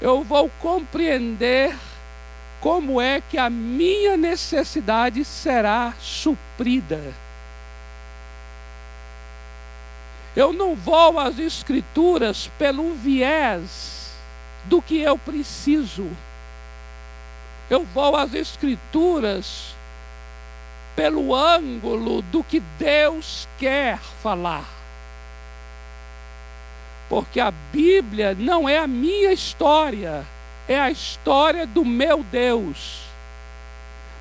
eu 0.00 0.22
vou 0.22 0.48
compreender 0.60 1.76
como 2.66 3.00
é 3.00 3.20
que 3.20 3.38
a 3.38 3.48
minha 3.48 4.16
necessidade 4.16 5.24
será 5.24 5.94
suprida. 6.00 7.00
Eu 10.34 10.52
não 10.52 10.74
vou 10.74 11.16
às 11.20 11.38
Escrituras 11.38 12.50
pelo 12.58 12.92
viés 12.92 14.10
do 14.64 14.82
que 14.82 14.98
eu 15.00 15.16
preciso. 15.16 16.10
Eu 17.70 17.84
vou 17.84 18.16
às 18.16 18.34
Escrituras 18.34 19.76
pelo 20.96 21.36
ângulo 21.36 22.20
do 22.20 22.42
que 22.42 22.58
Deus 22.80 23.46
quer 23.60 24.00
falar. 24.00 24.68
Porque 27.08 27.38
a 27.38 27.52
Bíblia 27.52 28.34
não 28.36 28.68
é 28.68 28.76
a 28.76 28.88
minha 28.88 29.32
história, 29.32 30.26
é 30.68 30.78
a 30.78 30.90
história 30.90 31.66
do 31.66 31.84
meu 31.84 32.22
Deus. 32.22 33.02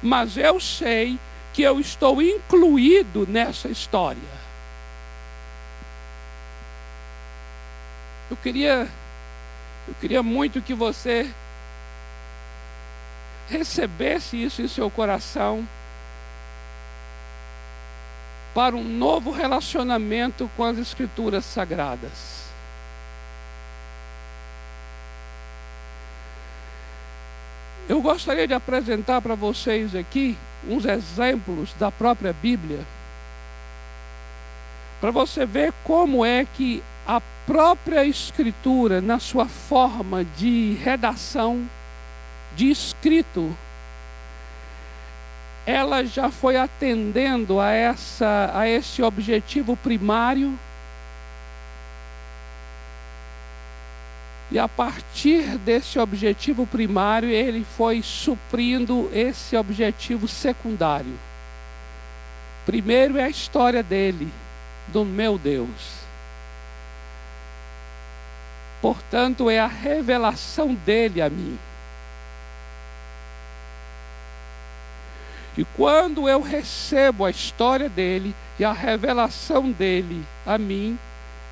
Mas 0.02 0.38
eu 0.38 0.60
sei 0.60 1.18
que 1.54 1.62
eu 1.62 1.80
estou 1.80 2.22
incluído 2.22 3.26
nessa 3.28 3.70
história. 3.70 4.36
Eu 8.30 8.38
queria 8.38 8.88
eu 9.88 9.94
queria 10.02 10.24
muito 10.24 10.62
que 10.62 10.74
você 10.74 11.32
recebesse 13.48 14.44
isso 14.44 14.62
em 14.62 14.68
seu 14.68 14.90
coração 14.90 15.68
para 18.54 18.76
um 18.76 18.84
novo 18.84 19.32
relacionamento 19.32 20.50
com 20.56 20.64
as 20.64 20.78
Escrituras 20.78 21.46
Sagradas. 21.46 22.45
Eu 27.88 28.02
gostaria 28.02 28.48
de 28.48 28.54
apresentar 28.54 29.22
para 29.22 29.36
vocês 29.36 29.96
aqui 29.96 30.36
uns 30.68 30.86
exemplos 30.86 31.72
da 31.80 31.92
própria 31.92 32.34
Bíblia, 32.34 32.80
para 35.00 35.12
você 35.12 35.46
ver 35.46 35.72
como 35.84 36.26
é 36.26 36.48
que 36.56 36.82
a 37.06 37.22
própria 37.46 38.04
Escritura, 38.04 39.02
na 39.02 39.20
sua 39.20 39.46
forma 39.46 40.26
de 40.36 40.74
redação, 40.82 41.70
de 42.56 42.72
escrito, 42.72 43.56
ela 45.64 46.04
já 46.04 46.32
foi 46.32 46.58
atendendo 46.58 47.60
a, 47.60 47.72
essa, 47.72 48.52
a 48.54 48.68
esse 48.68 49.04
objetivo 49.04 49.78
primário. 49.78 50.58
E 54.52 54.60
a 54.60 54.68
partir 54.68 55.58
desse 55.58 55.98
objetivo 55.98 56.68
primário, 56.68 57.30
ele 57.30 57.66
foi 57.78 58.02
suprindo 58.02 59.10
esse 59.14 59.58
objetivo 59.58 60.28
secundário. 60.28 61.18
Primeiro 62.66 63.18
é 63.18 63.24
a 63.24 63.30
história 63.30 63.82
dele, 63.82 64.28
do 64.88 65.04
meu 65.04 65.38
Deus. 65.38 66.06
Portanto, 68.82 69.50
é 69.50 69.60
a 69.60 69.68
revelação 69.68 70.76
dele 70.76 71.22
a 71.22 71.30
mim. 71.30 71.58
E 75.58 75.64
quando 75.76 76.28
eu 76.28 76.42
recebo 76.42 77.26
a 77.26 77.30
história 77.30 77.88
dele 77.88 78.36
e 78.60 78.66
a 78.66 78.74
revelação 78.74 79.72
dele 79.72 80.24
a 80.46 80.58
mim, 80.58 81.00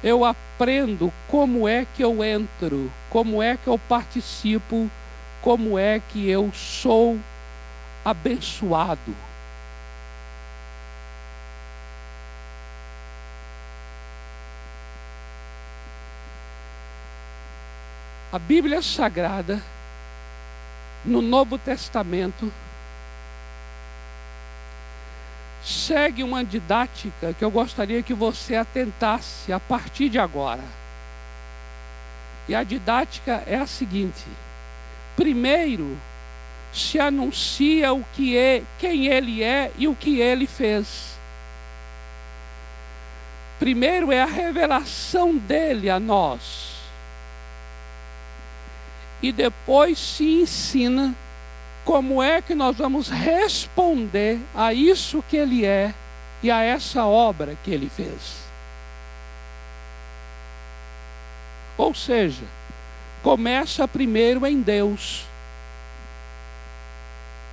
eu 0.04 0.26
aprendo 0.26 1.14
como 1.30 1.68
é 1.68 1.86
que 1.86 2.04
eu 2.04 2.24
entro, 2.24 2.92
como 3.10 3.42
é 3.42 3.56
que 3.56 3.68
eu 3.68 3.80
participo, 3.80 4.92
como 5.42 5.80
é 5.80 6.02
que 6.10 6.30
eu 6.30 6.52
sou 6.54 7.18
abençoado. 8.04 9.16
A 18.32 18.40
Bíblia 18.40 18.82
Sagrada, 18.82 19.62
no 21.06 21.22
Novo 21.22 21.58
Testamento, 21.58 22.52
segue 25.64 26.24
uma 26.24 26.44
didática 26.44 27.34
que 27.34 27.44
eu 27.44 27.50
gostaria 27.50 28.04
que 28.04 28.14
você 28.14 28.56
atentasse 28.56 29.54
a 29.54 29.60
partir 29.60 30.10
de 30.10 30.20
agora. 30.20 30.64
E 32.48 32.54
a 32.54 32.64
didática 32.64 33.44
é 33.48 33.56
a 33.56 33.66
seguinte: 33.66 34.26
primeiro, 35.16 35.98
se 36.74 37.00
anuncia 37.00 37.94
o 37.94 38.04
que 38.14 38.38
é, 38.38 38.64
quem 38.78 39.08
ele 39.08 39.42
é 39.42 39.72
e 39.78 39.88
o 39.88 39.96
que 39.96 40.20
ele 40.20 40.46
fez. 40.46 41.14
Primeiro 43.60 44.12
é 44.12 44.22
a 44.22 44.26
revelação 44.26 45.38
dele 45.38 45.90
a 45.90 46.00
nós. 46.00 46.74
E 49.22 49.32
depois 49.32 49.98
se 49.98 50.42
ensina 50.42 51.16
como 51.84 52.22
é 52.22 52.42
que 52.42 52.56
nós 52.56 52.78
vamos 52.78 53.10
responder 53.10 54.40
a 54.56 54.74
isso 54.74 55.24
que 55.30 55.38
ele 55.38 55.66
é 55.66 55.94
e 56.42 56.50
a 56.50 56.62
essa 56.62 57.06
obra 57.06 57.58
que 57.64 57.72
ele 57.72 57.90
fez. 57.90 58.44
Ou 61.78 61.94
seja, 61.94 62.44
começa 63.22 63.88
primeiro 63.88 64.46
em 64.46 64.62
Deus. 64.62 65.26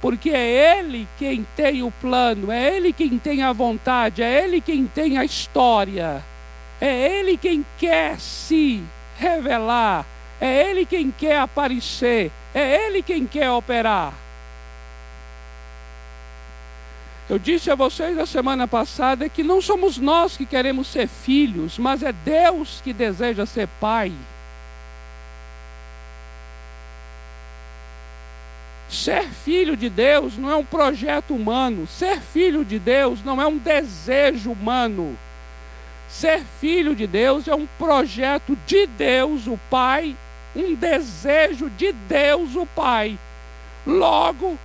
Porque 0.00 0.30
é 0.30 0.78
Ele 0.78 1.06
quem 1.18 1.46
tem 1.54 1.82
o 1.82 1.90
plano, 1.90 2.50
é 2.50 2.76
Ele 2.76 2.92
quem 2.92 3.18
tem 3.18 3.42
a 3.42 3.52
vontade, 3.52 4.22
é 4.22 4.44
Ele 4.44 4.60
quem 4.60 4.86
tem 4.86 5.18
a 5.18 5.24
história, 5.24 6.24
é 6.80 7.18
Ele 7.18 7.36
quem 7.36 7.64
quer 7.78 8.18
se 8.18 8.82
revelar, 9.18 10.06
é 10.40 10.68
Ele 10.68 10.86
quem 10.86 11.10
quer 11.10 11.38
aparecer, 11.40 12.32
é 12.54 12.86
Ele 12.86 13.02
quem 13.02 13.26
quer 13.26 13.50
operar. 13.50 14.14
Eu 17.28 17.38
disse 17.38 17.70
a 17.70 17.76
vocês 17.76 18.16
na 18.16 18.26
semana 18.26 18.66
passada 18.66 19.28
que 19.28 19.44
não 19.44 19.60
somos 19.60 19.98
nós 19.98 20.36
que 20.36 20.44
queremos 20.44 20.88
ser 20.88 21.06
filhos, 21.06 21.78
mas 21.78 22.02
é 22.02 22.12
Deus 22.12 22.80
que 22.82 22.92
deseja 22.92 23.46
ser 23.46 23.68
pai. 23.80 24.12
Ser 28.88 29.28
filho 29.28 29.76
de 29.76 29.88
Deus 29.88 30.36
não 30.36 30.50
é 30.50 30.56
um 30.56 30.64
projeto 30.64 31.32
humano. 31.32 31.86
Ser 31.86 32.20
filho 32.20 32.64
de 32.64 32.80
Deus 32.80 33.22
não 33.22 33.40
é 33.40 33.46
um 33.46 33.56
desejo 33.56 34.50
humano. 34.50 35.16
Ser 36.08 36.42
filho 36.60 36.96
de 36.96 37.06
Deus 37.06 37.46
é 37.46 37.54
um 37.54 37.68
projeto 37.78 38.58
de 38.66 38.88
Deus, 38.88 39.46
o 39.46 39.56
Pai, 39.70 40.16
um 40.54 40.74
desejo 40.74 41.70
de 41.70 41.92
Deus, 41.92 42.56
o 42.56 42.66
Pai. 42.66 43.18
Logo, 43.86 44.58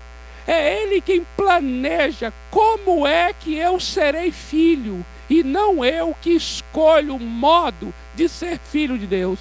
é 0.48 0.82
Ele 0.82 1.02
quem 1.02 1.26
planeja 1.36 2.34
como 2.52 3.06
é 3.08 3.34
que 3.34 3.56
eu 3.56 3.80
serei 3.80 4.32
filho, 4.32 5.06
e 5.30 5.44
não 5.44 5.84
eu 5.84 6.16
que 6.22 6.32
escolho 6.32 7.16
o 7.16 7.20
modo 7.20 7.94
de 8.14 8.30
ser 8.30 8.60
filho 8.60 8.98
de 8.98 9.08
Deus. 9.08 9.40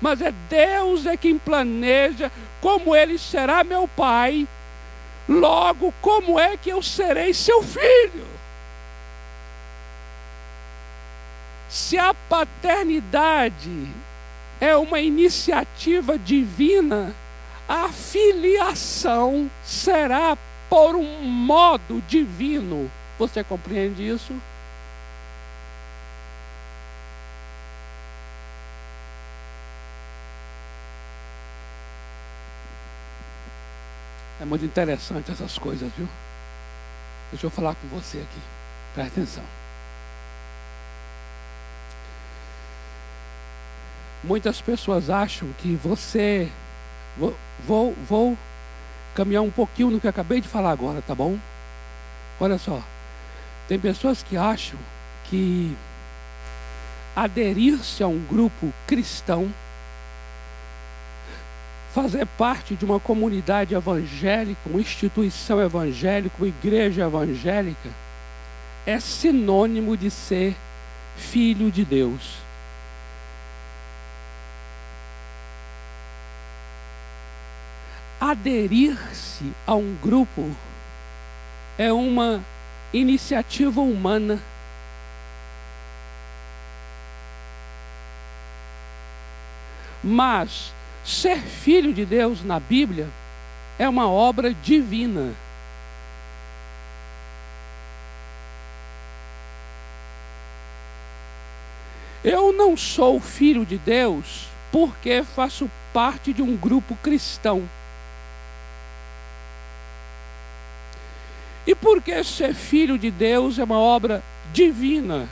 Mas 0.00 0.20
é 0.20 0.32
Deus 0.48 1.06
é 1.06 1.16
quem 1.16 1.38
planeja 1.38 2.30
como 2.60 2.94
ele 2.94 3.18
será 3.18 3.62
meu 3.62 3.88
pai, 3.88 4.46
logo 5.28 5.92
como 6.00 6.38
é 6.38 6.56
que 6.56 6.70
eu 6.70 6.82
serei 6.82 7.32
seu 7.32 7.62
filho? 7.62 8.26
Se 11.68 11.98
a 11.98 12.14
paternidade 12.14 13.88
é 14.60 14.76
uma 14.76 15.00
iniciativa 15.00 16.18
divina, 16.18 17.14
a 17.68 17.88
filiação 17.88 19.50
será 19.64 20.36
por 20.68 20.94
um 20.94 21.22
modo 21.22 22.02
divino. 22.08 22.90
Você 23.18 23.42
compreende 23.42 24.06
isso? 24.06 24.32
É 34.40 34.44
muito 34.44 34.64
interessante 34.64 35.30
essas 35.30 35.56
coisas, 35.56 35.90
viu? 35.96 36.08
Deixa 37.30 37.46
eu 37.46 37.50
falar 37.50 37.74
com 37.74 37.88
você 37.88 38.18
aqui. 38.18 38.40
Presta 38.94 39.20
atenção. 39.20 39.55
Muitas 44.26 44.60
pessoas 44.60 45.08
acham 45.08 45.48
que 45.58 45.76
você. 45.76 46.50
Vou, 47.16 47.34
vou, 47.64 47.94
vou 48.08 48.38
caminhar 49.14 49.42
um 49.42 49.50
pouquinho 49.50 49.90
no 49.90 50.00
que 50.00 50.06
eu 50.06 50.10
acabei 50.10 50.40
de 50.40 50.48
falar 50.48 50.72
agora, 50.72 51.00
tá 51.00 51.14
bom? 51.14 51.38
Olha 52.40 52.58
só. 52.58 52.82
Tem 53.68 53.78
pessoas 53.78 54.22
que 54.22 54.36
acham 54.36 54.78
que 55.24 55.76
aderir-se 57.14 58.02
a 58.02 58.08
um 58.08 58.18
grupo 58.18 58.72
cristão 58.86 59.50
fazer 61.94 62.26
parte 62.26 62.74
de 62.74 62.84
uma 62.84 63.00
comunidade 63.00 63.74
evangélica, 63.74 64.60
uma 64.66 64.80
instituição 64.80 65.58
evangélica, 65.62 66.36
uma 66.38 66.48
igreja 66.48 67.04
evangélica, 67.04 67.88
é 68.84 69.00
sinônimo 69.00 69.96
de 69.96 70.10
ser 70.10 70.54
filho 71.16 71.70
de 71.70 71.86
Deus. 71.86 72.45
Aderir-se 78.30 79.52
a 79.66 79.74
um 79.74 79.94
grupo 80.02 80.50
é 81.78 81.92
uma 81.92 82.42
iniciativa 82.92 83.80
humana. 83.80 84.40
Mas 90.02 90.72
Ser 91.06 91.38
filho 91.38 91.94
de 91.94 92.04
Deus 92.04 92.42
na 92.42 92.58
Bíblia 92.58 93.08
é 93.78 93.88
uma 93.88 94.10
obra 94.10 94.52
divina. 94.52 95.32
Eu 102.24 102.52
não 102.52 102.76
sou 102.76 103.20
filho 103.20 103.64
de 103.64 103.78
Deus 103.78 104.48
porque 104.72 105.22
faço 105.22 105.70
parte 105.94 106.32
de 106.32 106.42
um 106.42 106.56
grupo 106.56 106.96
cristão. 106.96 107.62
E 111.66 111.74
porque 111.74 112.22
ser 112.22 112.54
filho 112.54 112.96
de 112.96 113.10
Deus 113.10 113.58
é 113.58 113.64
uma 113.64 113.78
obra 113.78 114.22
divina? 114.52 115.28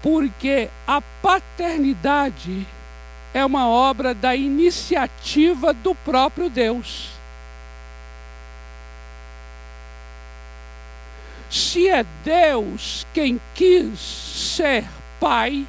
Porque 0.00 0.68
a 0.86 1.00
paternidade 1.20 2.66
é 3.34 3.44
uma 3.44 3.68
obra 3.68 4.14
da 4.14 4.36
iniciativa 4.36 5.72
do 5.72 5.94
próprio 5.94 6.48
Deus. 6.48 7.10
Se 11.50 11.88
é 11.88 12.04
Deus 12.22 13.06
quem 13.12 13.40
quis 13.54 13.98
ser 13.98 14.84
Pai, 15.18 15.66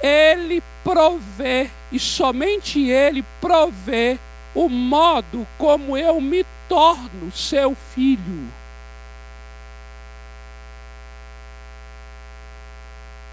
Ele 0.00 0.62
provê, 0.82 1.70
e 1.92 1.98
somente 1.98 2.88
Ele 2.88 3.24
provê, 3.40 4.18
o 4.58 4.68
modo 4.68 5.46
como 5.56 5.96
eu 5.96 6.20
me 6.20 6.44
torno 6.68 7.30
seu 7.30 7.76
filho. 7.94 8.48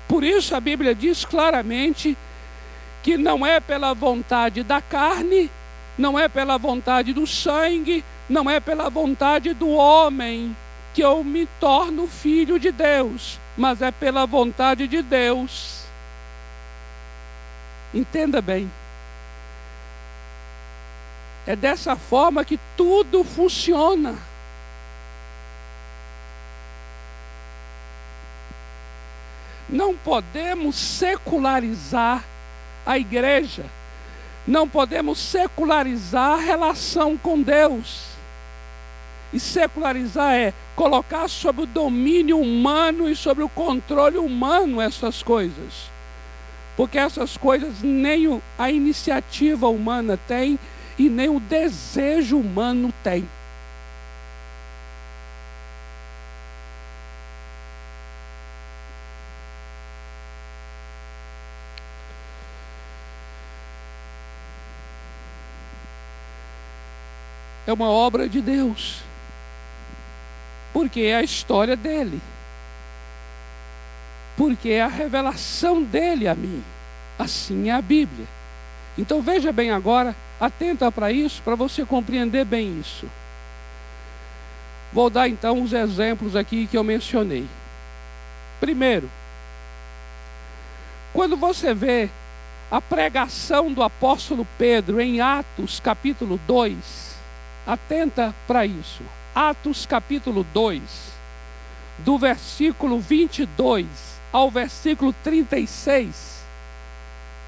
Por 0.08 0.24
isso 0.24 0.56
a 0.56 0.60
Bíblia 0.60 0.94
diz 0.94 1.26
claramente 1.26 2.16
que 3.02 3.18
não 3.18 3.44
é 3.44 3.60
pela 3.60 3.96
vontade 3.96 4.62
da 4.62 4.80
carne, 4.80 5.50
não 5.98 6.18
é 6.18 6.30
pela 6.30 6.60
vontade 6.60 7.12
do 7.12 7.26
sangue, 7.26 8.06
não 8.30 8.48
é 8.48 8.60
pela 8.60 8.88
vontade 8.88 9.52
do 9.56 9.70
homem 9.70 10.56
que 10.94 11.02
eu 11.04 11.24
me 11.24 11.48
torno 11.60 12.06
filho 12.06 12.60
de 12.60 12.72
Deus, 12.72 13.40
mas 13.58 13.82
é 13.82 13.90
pela 13.90 14.28
vontade 14.28 14.88
de 14.88 15.02
Deus. 15.02 15.86
Entenda 17.92 18.44
bem. 18.44 18.70
É 21.48 21.56
dessa 21.56 21.96
forma 21.96 22.44
que 22.44 22.60
tudo 22.76 23.24
funciona. 23.24 24.16
Não 29.70 29.96
podemos 29.96 30.76
secularizar 30.76 32.24
a 32.86 32.98
igreja. 32.98 33.66
Não 34.48 34.68
podemos 34.68 35.18
secularizar 35.20 36.34
a 36.34 36.42
relação 36.42 37.18
com 37.18 37.42
Deus. 37.42 38.06
E 39.34 39.40
secularizar 39.40 40.34
é 40.34 40.54
colocar 40.76 41.28
sob 41.28 41.64
o 41.64 41.66
domínio 41.66 42.40
humano 42.40 43.10
e 43.10 43.16
sobre 43.16 43.44
o 43.44 43.50
controle 43.50 44.18
humano 44.18 44.80
essas 44.80 45.22
coisas. 45.24 45.90
Porque 46.78 46.98
essas 46.98 47.38
coisas 47.38 47.82
nem 47.82 48.42
a 48.58 48.70
iniciativa 48.70 49.68
humana 49.68 50.20
tem 50.28 50.60
e 50.98 51.10
nem 51.10 51.30
o 51.30 51.40
desejo 51.40 52.38
humano 52.38 52.94
tem. 53.04 53.26
é 67.68 67.74
uma 67.74 67.90
obra 67.90 68.30
de 68.30 68.42
Deus. 68.42 69.02
Porque 70.72 71.02
é 71.02 71.16
a 71.16 71.24
história 71.24 71.76
dele. 71.76 72.22
Porque 74.38 74.70
é 74.70 74.82
a 74.82 74.88
revelação 74.88 75.82
dele 75.82 76.28
a 76.28 76.36
mim. 76.36 76.64
Assim 77.18 77.70
é 77.70 77.74
a 77.74 77.82
Bíblia. 77.82 78.28
Então 78.98 79.22
veja 79.22 79.52
bem 79.52 79.72
agora, 79.72 80.16
atenta 80.40 80.92
para 80.92 81.12
isso, 81.12 81.42
para 81.44 81.56
você 81.56 81.86
compreender 81.86 82.46
bem 82.46 82.80
isso. 82.80 83.08
Vou 84.94 85.10
dar 85.10 85.28
então 85.28 85.62
os 85.62 85.74
exemplos 85.74 86.36
aqui 86.36 86.68
que 86.68 86.78
eu 86.78 86.84
mencionei. 86.84 87.46
Primeiro, 88.60 89.10
quando 91.12 91.36
você 91.36 91.74
vê 91.74 92.10
a 92.72 92.80
pregação 92.80 93.72
do 93.72 93.84
apóstolo 93.84 94.48
Pedro 94.58 95.02
em 95.02 95.20
Atos 95.20 95.80
capítulo 95.80 96.40
2, 96.48 97.16
atenta 97.68 98.34
para 98.48 98.66
isso. 98.66 99.04
Atos 99.34 99.86
capítulo 99.86 100.46
2, 100.54 100.82
do 102.00 102.18
versículo 102.18 103.00
22 103.00 103.86
ao 104.32 104.50
versículo 104.50 105.14
36. 105.24 106.45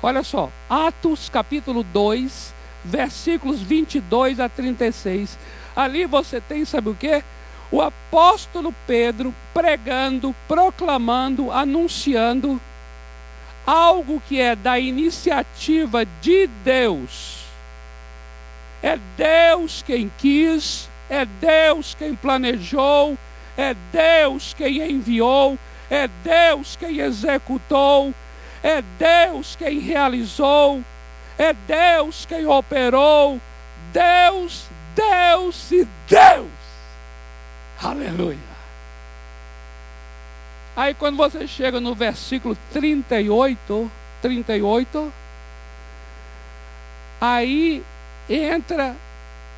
Olha 0.01 0.23
só, 0.23 0.51
Atos 0.69 1.27
capítulo 1.27 1.83
2, 1.83 2.53
versículos 2.85 3.61
22 3.61 4.39
a 4.39 4.47
36. 4.47 5.37
Ali 5.75 6.05
você 6.05 6.39
tem, 6.39 6.65
sabe 6.65 6.89
o 6.89 6.95
que? 6.95 7.23
O 7.71 7.81
apóstolo 7.81 8.73
Pedro 8.85 9.33
pregando, 9.53 10.35
proclamando, 10.47 11.51
anunciando 11.51 12.61
algo 13.65 14.21
que 14.27 14.39
é 14.39 14.55
da 14.55 14.79
iniciativa 14.79 16.05
de 16.21 16.47
Deus. 16.63 17.43
É 18.81 18.97
Deus 19.17 19.83
quem 19.85 20.11
quis, 20.17 20.87
é 21.09 21.25
Deus 21.25 21.95
quem 21.95 22.15
planejou, 22.15 23.17
é 23.57 23.75
Deus 23.91 24.53
quem 24.53 24.91
enviou, 24.91 25.57
é 25.89 26.07
Deus 26.23 26.75
quem 26.75 26.99
executou, 26.99 28.13
é 28.67 28.83
Deus 28.99 29.55
quem 29.55 29.79
realizou, 29.79 30.83
é 31.37 31.53
Deus 31.53 32.25
quem 32.25 32.45
operou. 32.45 33.39
Deus, 33.93 34.65
Deus 34.93 35.71
e 35.71 35.87
Deus. 36.05 36.49
Aleluia. 37.81 38.37
Aí 40.75 40.93
quando 40.93 41.15
você 41.15 41.47
chega 41.47 41.79
no 41.79 41.95
versículo 41.95 42.57
38, 42.73 43.89
38, 44.21 45.13
aí 47.21 47.81
entra 48.29 48.93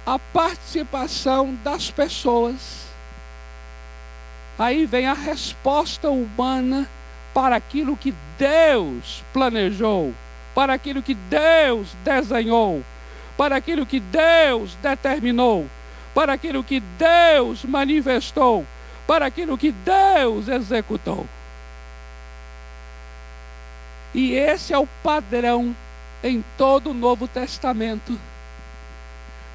a 0.06 0.20
participação 0.20 1.58
das 1.64 1.90
pessoas. 1.90 2.86
Aí 4.60 4.86
vem 4.86 5.08
a 5.08 5.14
resposta 5.14 6.12
humana 6.12 6.88
para 7.34 7.56
aquilo 7.56 7.96
que 7.96 8.14
Deus 8.38 9.24
planejou, 9.34 10.14
para 10.56 10.74
aquilo 10.74 11.02
que 11.02 11.14
Deus 11.14 11.96
desenhou, 12.04 12.84
para 13.38 13.56
aquilo 13.56 13.86
que 13.86 14.00
Deus 14.00 14.76
determinou, 14.82 15.68
para 16.14 16.34
aquilo 16.34 16.64
que 16.64 16.80
Deus 16.80 17.64
manifestou 17.64 18.66
para 19.10 19.26
aquilo 19.26 19.58
que 19.58 19.72
Deus 19.72 20.48
executou. 20.48 21.26
E 24.14 24.34
esse 24.34 24.72
é 24.72 24.78
o 24.78 24.86
padrão 25.02 25.76
em 26.24 26.46
todo 26.56 26.92
o 26.92 26.94
Novo 26.94 27.28
Testamento. 27.28 28.20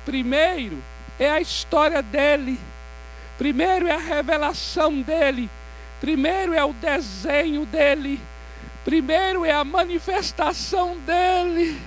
Primeiro 0.04 0.82
é 1.20 1.30
a 1.30 1.40
história 1.40 2.02
dele, 2.02 2.58
primeiro 3.38 3.86
é 3.86 3.92
a 3.92 3.98
revelação 3.98 5.00
dele, 5.00 5.48
primeiro 6.04 6.52
é 6.52 6.62
o 6.62 6.74
desenho 6.74 7.64
dele, 7.64 8.20
primeiro 8.84 9.42
é 9.42 9.52
a 9.52 9.64
manifestação 9.64 10.98
dele. 10.98 11.80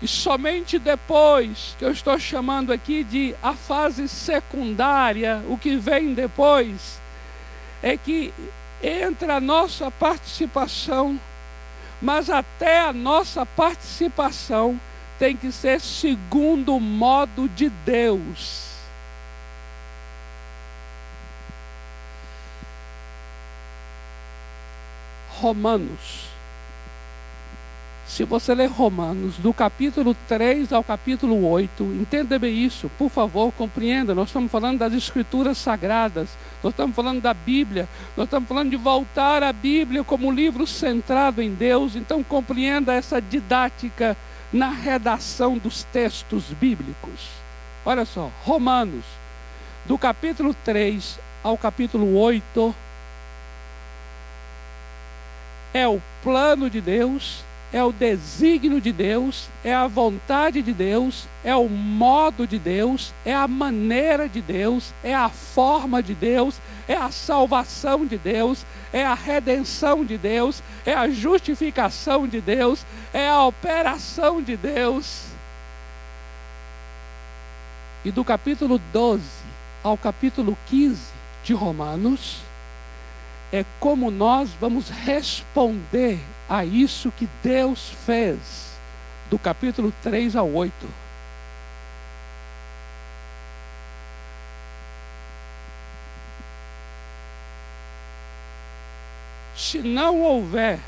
E 0.00 0.08
somente 0.08 0.78
depois, 0.78 1.76
que 1.78 1.84
eu 1.84 1.92
estou 1.92 2.18
chamando 2.18 2.72
aqui 2.72 3.04
de 3.04 3.34
a 3.42 3.52
fase 3.52 4.08
secundária, 4.08 5.42
o 5.50 5.58
que 5.58 5.76
vem 5.76 6.14
depois, 6.14 6.98
é 7.82 7.94
que 7.94 8.32
entra 8.82 9.36
a 9.36 9.40
nossa 9.40 9.90
participação, 9.90 11.20
mas 12.00 12.30
até 12.30 12.80
a 12.80 12.92
nossa 12.92 13.44
participação 13.44 14.80
tem 15.18 15.36
que 15.36 15.52
ser 15.52 15.78
segundo 15.78 16.74
o 16.74 16.80
modo 16.80 17.50
de 17.50 17.68
Deus. 17.68 18.71
Romanos 25.42 26.32
se 28.12 28.24
você 28.24 28.54
ler 28.54 28.68
Romanos, 28.68 29.38
do 29.38 29.54
capítulo 29.54 30.14
3 30.28 30.70
ao 30.70 30.84
capítulo 30.84 31.48
8, 31.48 31.82
entenda 31.98 32.38
bem 32.38 32.62
isso, 32.62 32.90
por 32.98 33.08
favor, 33.08 33.50
compreenda. 33.52 34.14
Nós 34.14 34.28
estamos 34.28 34.52
falando 34.52 34.80
das 34.80 34.92
Escrituras 34.92 35.56
Sagradas, 35.56 36.28
nós 36.62 36.74
estamos 36.74 36.94
falando 36.94 37.22
da 37.22 37.32
Bíblia, 37.32 37.88
nós 38.14 38.26
estamos 38.26 38.46
falando 38.46 38.68
de 38.68 38.76
voltar 38.76 39.42
à 39.42 39.50
Bíblia 39.50 40.04
como 40.04 40.30
livro 40.30 40.66
centrado 40.66 41.40
em 41.40 41.54
Deus. 41.54 41.96
Então, 41.96 42.22
compreenda 42.22 42.92
essa 42.92 43.18
didática 43.18 44.14
na 44.52 44.68
redação 44.68 45.56
dos 45.56 45.84
textos 45.84 46.44
bíblicos. 46.60 47.30
Olha 47.82 48.04
só, 48.04 48.30
Romanos, 48.44 49.06
do 49.86 49.96
capítulo 49.96 50.54
3 50.66 51.18
ao 51.42 51.56
capítulo 51.56 52.14
8, 52.18 52.74
é 55.72 55.86
o 55.86 56.00
plano 56.22 56.68
de 56.68 56.80
Deus 56.80 57.44
é 57.72 57.82
o 57.82 57.90
desígnio 57.90 58.80
de 58.80 58.92
Deus, 58.92 59.48
é 59.64 59.74
a 59.74 59.86
vontade 59.86 60.60
de 60.60 60.74
Deus, 60.74 61.26
é 61.42 61.56
o 61.56 61.68
modo 61.68 62.46
de 62.46 62.58
Deus, 62.58 63.14
é 63.24 63.34
a 63.34 63.48
maneira 63.48 64.28
de 64.28 64.42
Deus, 64.42 64.92
é 65.02 65.14
a 65.14 65.30
forma 65.30 66.02
de 66.02 66.14
Deus, 66.14 66.60
é 66.86 66.94
a 66.94 67.10
salvação 67.10 68.04
de 68.04 68.18
Deus, 68.18 68.66
é 68.92 69.04
a 69.04 69.14
redenção 69.14 70.04
de 70.04 70.18
Deus, 70.18 70.62
é 70.84 70.92
a 70.92 71.08
justificação 71.08 72.28
de 72.28 72.42
Deus, 72.42 72.84
é 73.12 73.26
a 73.26 73.42
operação 73.42 74.42
de 74.42 74.54
Deus. 74.54 75.24
E 78.04 78.10
do 78.10 78.22
capítulo 78.22 78.78
12 78.92 79.22
ao 79.82 79.96
capítulo 79.96 80.58
15 80.66 81.00
de 81.42 81.54
Romanos, 81.54 82.42
é 83.52 83.66
como 83.78 84.10
nós 84.10 84.50
vamos 84.58 84.88
responder 84.88 86.18
a 86.48 86.64
isso 86.64 87.12
que 87.12 87.28
Deus 87.42 87.90
fez, 88.06 88.72
do 89.28 89.38
capítulo 89.38 89.92
3 90.02 90.34
ao 90.34 90.48
8. 90.48 90.72
Se 99.54 99.78
não 99.78 100.22
houver 100.22 100.78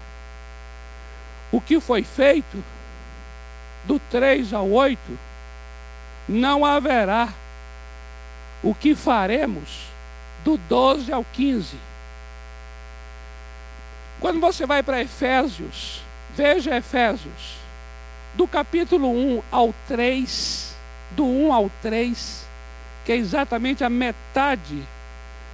o 1.53 1.61
que 1.61 1.79
foi 1.79 2.03
feito, 2.03 2.65
do 3.85 3.99
3 4.11 4.55
ao 4.55 4.71
8, 4.71 4.99
não 6.27 6.65
haverá 6.65 7.29
o 8.63 8.75
que 8.75 8.95
faremos 8.95 9.87
do 10.43 10.57
12 10.57 11.13
ao 11.13 11.25
15. 11.25 11.77
Quando 14.25 14.41
você 14.41 14.65
vai 14.65 14.83
para 14.83 15.03
Efésios, 15.03 16.01
veja 16.35 16.75
Efésios, 16.75 17.59
do 18.33 18.49
capítulo 18.49 19.11
1 19.11 19.43
ao 19.53 19.75
3, 19.87 20.75
do 21.11 21.27
1 21.27 21.53
ao 21.53 21.71
3, 21.83 22.49
que 23.05 23.13
é 23.13 23.17
exatamente 23.17 23.85
a 23.85 23.91
metade 23.91 24.83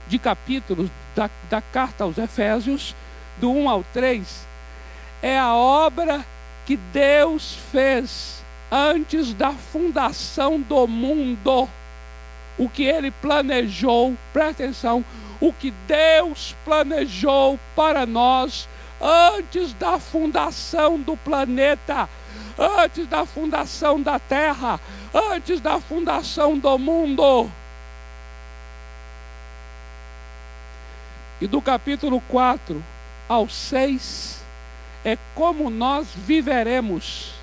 de 0.06 0.20
capítulos 0.20 0.88
da, 1.16 1.28
da 1.50 1.60
carta 1.60 2.04
aos 2.04 2.16
Efésios, 2.16 2.94
do 3.40 3.50
1 3.50 3.68
ao 3.68 3.82
3, 3.92 4.46
é 5.20 5.36
a 5.36 5.52
obra 5.52 6.24
que 6.64 6.76
Deus 6.76 7.58
fez 7.72 8.40
antes 8.70 9.34
da 9.34 9.50
fundação 9.50 10.60
do 10.60 10.86
mundo. 10.86 11.68
O 12.56 12.68
que 12.68 12.84
ele 12.84 13.10
planejou, 13.10 14.16
presta 14.32 14.62
atenção, 14.62 15.04
o 15.40 15.52
que 15.52 15.70
Deus 15.86 16.54
planejou 16.64 17.58
para 17.74 18.04
nós 18.04 18.68
antes 19.00 19.72
da 19.74 19.98
fundação 19.98 20.98
do 20.98 21.16
planeta, 21.16 22.08
antes 22.58 23.06
da 23.06 23.24
fundação 23.24 24.00
da 24.00 24.18
terra, 24.18 24.78
antes 25.32 25.60
da 25.60 25.80
fundação 25.80 26.58
do 26.58 26.78
mundo. 26.78 27.50
E 31.40 31.46
do 31.46 31.62
capítulo 31.62 32.20
4 32.28 32.84
ao 33.26 33.48
6 33.48 34.44
é 35.04 35.16
como 35.34 35.70
nós 35.70 36.08
viveremos 36.14 37.40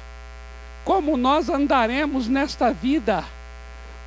como 0.88 1.18
nós 1.18 1.50
andaremos 1.50 2.30
nesta 2.30 2.72
vida, 2.72 3.22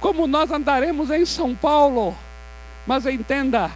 como 0.00 0.26
nós 0.26 0.50
andaremos 0.50 1.10
em 1.10 1.26
São 1.26 1.54
Paulo. 1.54 2.16
Mas 2.86 3.04
entenda, 3.04 3.70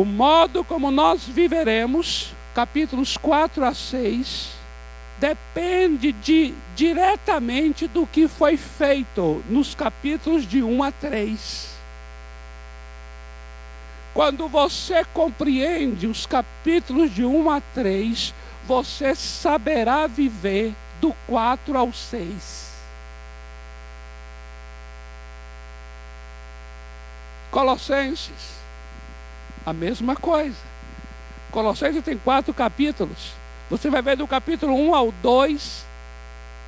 o 0.00 0.04
modo 0.04 0.64
como 0.64 0.90
nós 0.90 1.24
viveremos, 1.24 2.32
capítulos 2.54 3.18
4 3.18 3.62
a 3.62 3.74
6, 3.74 4.52
depende 5.18 6.10
de, 6.10 6.54
diretamente 6.74 7.86
do 7.86 8.06
que 8.06 8.26
foi 8.26 8.56
feito 8.56 9.44
nos 9.50 9.74
capítulos 9.74 10.48
de 10.48 10.62
1 10.62 10.82
a 10.82 10.90
3. 10.90 11.68
Quando 14.14 14.48
você 14.48 15.04
compreende 15.12 16.06
os 16.06 16.24
capítulos 16.24 17.14
de 17.14 17.22
1 17.22 17.50
a 17.50 17.60
3, 17.60 18.32
você 18.66 19.14
saberá 19.14 20.06
viver 20.06 20.74
do 20.98 21.14
4 21.26 21.76
ao 21.76 21.92
6. 21.92 22.70
Colossenses, 27.50 28.59
a 29.64 29.72
mesma 29.72 30.16
coisa. 30.16 30.56
Colossenses 31.50 32.04
tem 32.04 32.16
quatro 32.16 32.54
capítulos. 32.54 33.32
Você 33.68 33.90
vai 33.90 34.02
ver 34.02 34.16
do 34.16 34.26
capítulo 34.26 34.74
1 34.74 34.94
ao 34.94 35.12
2 35.12 35.90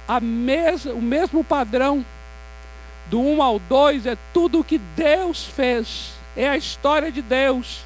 a 0.06 0.20
mes 0.20 0.84
o 0.84 1.00
mesmo 1.00 1.42
padrão. 1.42 2.04
Do 3.06 3.20
1 3.20 3.42
ao 3.42 3.58
2 3.58 4.06
é 4.06 4.16
tudo 4.32 4.60
o 4.60 4.64
que 4.64 4.78
Deus 4.78 5.44
fez, 5.44 6.12
é 6.36 6.48
a 6.48 6.56
história 6.56 7.10
de 7.10 7.20
Deus, 7.20 7.84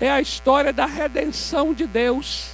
é 0.00 0.10
a 0.10 0.20
história 0.20 0.72
da 0.72 0.86
redenção 0.86 1.72
de 1.72 1.86
Deus. 1.86 2.50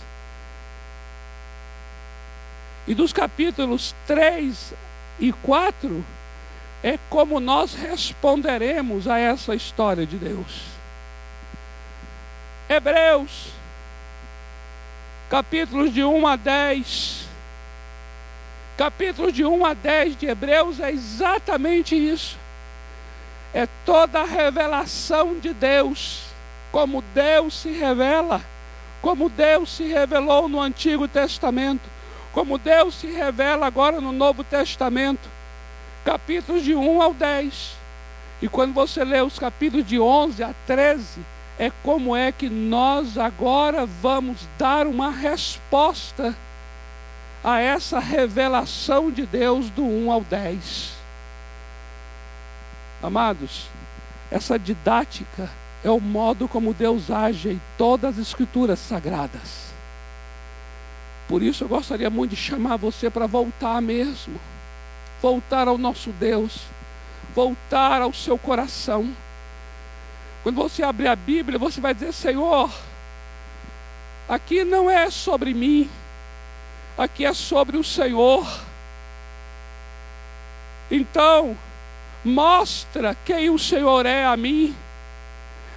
E 2.86 2.94
dos 2.94 3.12
capítulos 3.12 3.94
3 4.06 4.74
e 5.18 5.32
4 5.32 6.04
é 6.82 6.98
como 7.08 7.40
nós 7.40 7.74
responderemos 7.74 9.08
a 9.08 9.18
essa 9.18 9.54
história 9.54 10.06
de 10.06 10.16
Deus. 10.16 10.74
Hebreus 12.68 13.54
capítulos 15.34 15.92
de 15.92 16.04
1 16.04 16.26
a 16.28 16.36
10. 16.36 17.26
Capítulos 18.76 19.32
de 19.32 19.44
1 19.44 19.66
a 19.66 19.74
10 19.74 20.16
de 20.16 20.26
Hebreus 20.26 20.78
é 20.78 20.92
exatamente 20.92 21.96
isso. 21.96 22.38
É 23.52 23.66
toda 23.84 24.20
a 24.20 24.24
revelação 24.24 25.38
de 25.40 25.52
Deus, 25.52 26.22
como 26.70 27.02
Deus 27.12 27.62
se 27.62 27.70
revela, 27.70 28.40
como 29.02 29.28
Deus 29.28 29.70
se 29.70 29.84
revelou 29.84 30.48
no 30.48 30.60
Antigo 30.60 31.08
Testamento, 31.08 31.82
como 32.32 32.56
Deus 32.56 32.94
se 32.94 33.08
revela 33.08 33.66
agora 33.66 34.00
no 34.00 34.12
Novo 34.12 34.44
Testamento. 34.44 35.28
Capítulos 36.04 36.62
de 36.62 36.76
1 36.76 37.02
ao 37.02 37.12
10. 37.12 37.72
E 38.40 38.48
quando 38.48 38.72
você 38.72 39.02
lê 39.04 39.20
os 39.20 39.36
capítulos 39.36 39.84
de 39.84 39.98
11 39.98 40.44
a 40.44 40.54
13, 40.64 41.34
é 41.59 41.70
como 41.82 42.16
é 42.16 42.32
que 42.32 42.48
nós 42.48 43.16
agora 43.16 43.86
vamos 43.86 44.48
dar 44.59 44.86
uma 44.86 45.11
resposta 45.11 46.34
a 47.42 47.61
essa 47.61 47.98
revelação 47.98 49.11
de 49.11 49.24
Deus 49.26 49.70
do 49.70 49.84
1 49.84 50.11
ao 50.11 50.22
10. 50.22 50.94
Amados, 53.02 53.66
essa 54.30 54.59
didática 54.59 55.50
é 55.84 55.90
o 55.90 56.00
modo 56.00 56.48
como 56.48 56.74
Deus 56.74 57.11
age 57.11 57.50
em 57.50 57.61
todas 57.76 58.18
as 58.18 58.28
escrituras 58.28 58.78
sagradas. 58.78 59.72
Por 61.28 61.42
isso 61.42 61.64
eu 61.64 61.68
gostaria 61.68 62.11
muito 62.11 62.30
de 62.30 62.36
chamar 62.36 62.76
você 62.76 63.09
para 63.09 63.26
voltar 63.26 63.80
mesmo, 63.80 64.40
voltar 65.20 65.68
ao 65.68 65.78
nosso 65.78 66.11
Deus, 66.12 66.62
voltar 67.34 68.02
ao 68.02 68.12
seu 68.12 68.38
coração 68.38 69.14
quando 70.45 70.57
você 70.57 70.82
abrir 70.82 71.09
a 71.09 71.16
Bíblia, 71.16 71.59
você 71.59 71.80
vai 71.80 71.95
dizer: 71.95 72.12
Senhor, 72.12 72.70
aqui 74.28 74.62
não 74.62 74.90
é 74.90 75.11
sobre 75.11 75.55
mim, 75.55 75.88
aqui 76.99 77.24
é 77.24 77.32
sobre 77.32 77.78
o 77.78 77.82
Senhor. 77.82 78.47
Então, 80.90 81.57
mostra 82.22 83.16
quem 83.24 83.49
o 83.49 83.59
Senhor 83.59 84.05
é 84.05 84.26
a 84.26 84.36
mim. 84.36 84.76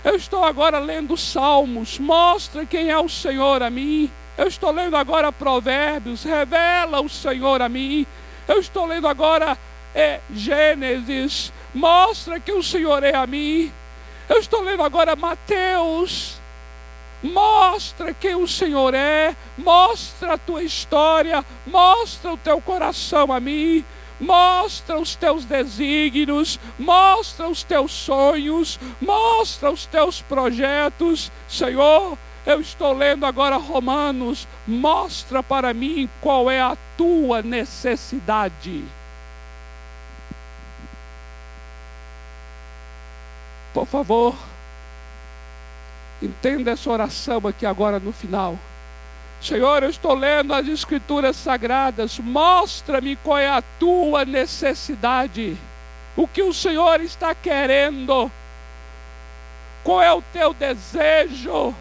Eu 0.03 0.17
estou 0.17 0.43
agora 0.43 0.79
lendo 0.79 1.15
Salmos, 1.15 1.97
mostra 1.97 2.65
quem 2.65 2.89
é 2.89 2.99
o 2.99 3.07
Senhor 3.07 3.63
a 3.63 3.69
mim. 3.69 4.11
Eu 4.37 4.47
estou 4.47 4.71
lendo 4.71 4.97
agora 4.97 5.31
Provérbios, 5.31 6.25
revela 6.25 6.99
o 6.99 7.07
Senhor 7.07 7.61
a 7.61 7.69
mim. 7.69 8.05
Eu 8.45 8.59
estou 8.59 8.85
lendo 8.85 9.07
agora 9.07 9.57
é, 9.95 10.19
Gênesis, 10.29 11.53
mostra 11.73 12.37
que 12.37 12.51
o 12.51 12.61
Senhor 12.61 13.01
é 13.01 13.15
a 13.15 13.25
mim. 13.25 13.71
Eu 14.29 14.39
estou 14.39 14.61
lendo 14.61 14.83
agora 14.83 15.15
Mateus. 15.15 16.37
Mostra 17.23 18.13
quem 18.13 18.35
o 18.35 18.47
Senhor 18.47 18.93
é, 18.93 19.35
mostra 19.57 20.33
a 20.33 20.37
tua 20.37 20.61
história, 20.61 21.43
mostra 21.65 22.31
o 22.31 22.37
teu 22.37 22.61
coração 22.61 23.33
a 23.33 23.39
mim, 23.39 23.83
mostra 24.19 24.99
os 24.99 25.15
teus 25.15 25.43
desígnios, 25.43 26.59
mostra 26.77 27.47
os 27.47 27.63
teus 27.63 27.91
sonhos, 27.91 28.79
mostra 29.01 29.71
os 29.71 29.87
teus 29.87 30.21
projetos. 30.21 31.31
Senhor, 31.47 32.15
eu 32.45 32.61
estou 32.61 32.93
lendo 32.93 33.25
agora 33.25 33.57
Romanos, 33.57 34.47
mostra 34.67 35.41
para 35.41 35.73
mim 35.73 36.07
qual 36.21 36.51
é 36.51 36.61
a 36.61 36.77
tua 36.95 37.41
necessidade. 37.41 38.83
Por 43.77 43.85
favor, 43.85 44.33
entenda 46.19 46.71
essa 46.71 46.89
oração 46.89 47.45
aqui 47.45 47.63
agora 47.63 47.99
no 47.99 48.11
final. 48.11 48.57
Senhor, 49.39 49.83
eu 49.83 49.91
estou 49.91 50.15
lendo 50.15 50.51
as 50.51 50.67
Escrituras 50.67 51.35
Sagradas, 51.35 52.17
mostra-me 52.17 53.15
qual 53.17 53.37
é 53.37 53.47
a 53.47 53.61
tua 53.79 54.25
necessidade, 54.25 55.55
o 56.15 56.27
que 56.27 56.41
o 56.41 56.55
Senhor 56.55 57.01
está 57.01 57.35
querendo, 57.35 58.31
qual 59.83 60.01
é 60.01 60.11
o 60.11 60.23
teu 60.33 60.55
desejo, 60.55 61.75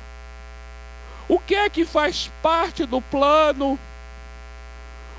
o 1.27 1.39
que 1.39 1.55
é 1.55 1.71
que 1.71 1.87
faz 1.87 2.31
parte 2.43 2.85
do 2.85 3.01
plano, 3.01 3.79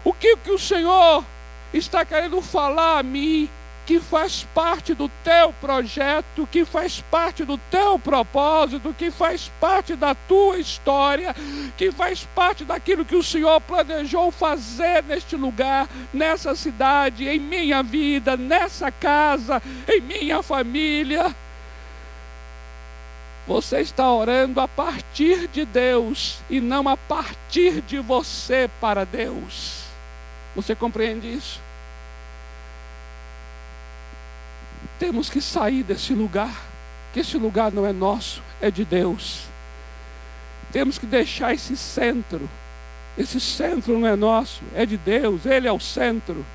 o 0.03 0.13
que, 0.13 0.37
que 0.37 0.51
o 0.51 0.59
Senhor 0.59 1.25
está 1.73 2.05
querendo 2.05 2.39
falar 2.39 2.99
a 2.99 3.03
mim, 3.03 3.49
que 3.87 4.01
faz 4.01 4.45
parte 4.53 4.93
do 4.93 5.07
teu 5.23 5.53
projeto, 5.53 6.45
que 6.51 6.65
faz 6.65 6.99
parte 7.09 7.45
do 7.45 7.57
teu 7.57 7.97
propósito, 7.97 8.93
que 8.93 9.09
faz 9.09 9.49
parte 9.61 9.95
da 9.95 10.13
tua 10.13 10.57
história, 10.57 11.33
que 11.77 11.89
faz 11.89 12.27
parte 12.35 12.65
daquilo 12.65 13.05
que 13.05 13.15
o 13.15 13.23
Senhor 13.23 13.61
planejou 13.61 14.29
fazer 14.29 15.01
neste 15.05 15.37
lugar, 15.37 15.87
nessa 16.13 16.53
cidade, 16.53 17.29
em 17.29 17.39
minha 17.39 17.81
vida, 17.81 18.35
nessa 18.35 18.91
casa, 18.91 19.63
em 19.87 20.01
minha 20.01 20.43
família. 20.43 21.33
Você 23.47 23.79
está 23.79 24.11
orando 24.11 24.59
a 24.59 24.67
partir 24.67 25.47
de 25.47 25.63
Deus 25.63 26.39
e 26.49 26.59
não 26.59 26.89
a 26.89 26.97
partir 26.97 27.79
de 27.83 27.99
você 27.99 28.69
para 28.81 29.05
Deus. 29.05 29.83
Você 30.53 30.75
compreende 30.75 31.33
isso? 31.33 31.66
Temos 34.99 35.29
que 35.29 35.39
sair 35.39 35.83
desse 35.83 36.13
lugar, 36.13 36.65
que 37.13 37.19
esse 37.19 37.37
lugar 37.37 37.71
não 37.71 37.85
é 37.85 37.93
nosso, 37.93 38.41
é 38.59 38.71
de 38.71 38.83
Deus. 38.83 39.43
Temos 40.71 40.97
que 40.97 41.05
deixar 41.05 41.53
esse 41.53 41.77
centro. 41.77 42.49
Esse 43.17 43.39
centro 43.39 43.97
não 43.97 44.07
é 44.07 44.15
nosso, 44.15 44.61
é 44.75 44.85
de 44.85 44.97
Deus, 44.97 45.45
Ele 45.45 45.67
é 45.67 45.71
o 45.71 45.79
centro. 45.79 46.45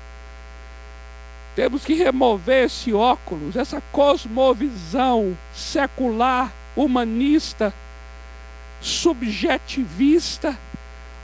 Temos 1.55 1.85
que 1.85 1.93
remover 1.93 2.65
esse 2.65 2.93
óculos, 2.93 3.55
essa 3.55 3.81
cosmovisão 3.91 5.37
secular, 5.53 6.51
humanista, 6.75 7.73
subjetivista, 8.81 10.57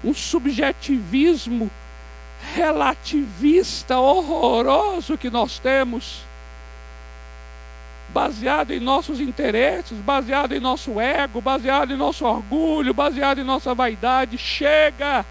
um 0.03 0.13
subjetivismo 0.13 1.69
relativista 2.53 3.97
horroroso 3.97 5.17
que 5.17 5.29
nós 5.29 5.59
temos 5.59 6.28
baseado 8.13 8.71
em 8.71 8.79
nossos 8.79 9.19
interesses, 9.19 9.97
baseado 9.99 10.53
em 10.53 10.59
nosso 10.59 10.99
ego, 10.99 11.41
baseado 11.41 11.93
em 11.93 11.97
nosso 11.97 12.25
orgulho, 12.25 12.93
baseado 12.93 13.39
em 13.39 13.43
nossa 13.43 13.73
vaidade. 13.73 14.37
Chega! 14.37 15.25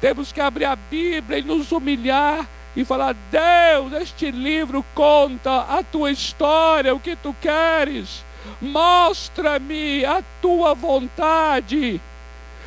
Temos 0.00 0.32
que 0.32 0.40
abrir 0.40 0.64
a 0.64 0.76
Bíblia 0.76 1.38
e 1.38 1.42
nos 1.42 1.70
humilhar 1.70 2.46
e 2.74 2.84
falar: 2.84 3.14
Deus, 3.30 3.92
este 4.02 4.30
livro 4.30 4.84
conta 4.94 5.60
a 5.60 5.82
tua 5.82 6.10
história, 6.10 6.94
o 6.94 7.00
que 7.00 7.14
tu 7.14 7.34
queres. 7.40 8.24
Mostra-me 8.60 10.04
a 10.04 10.22
tua 10.40 10.74
vontade. 10.74 12.00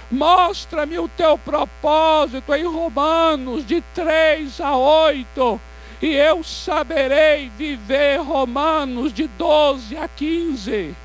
Mostra-me 0.10 1.00
o 1.00 1.10
teu 1.10 1.38
propósito 1.38 2.54
em 2.54 2.64
Romanos 2.64 3.66
de 3.66 3.82
3 3.94 4.62
a 4.62 4.78
8, 4.78 5.60
e 6.02 6.14
eu 6.14 6.44
saberei 6.44 7.50
viver 7.50 8.20
Romanos 8.22 9.14
de 9.14 9.28
12 9.28 9.98
a 9.98 10.08
15. 10.08 10.96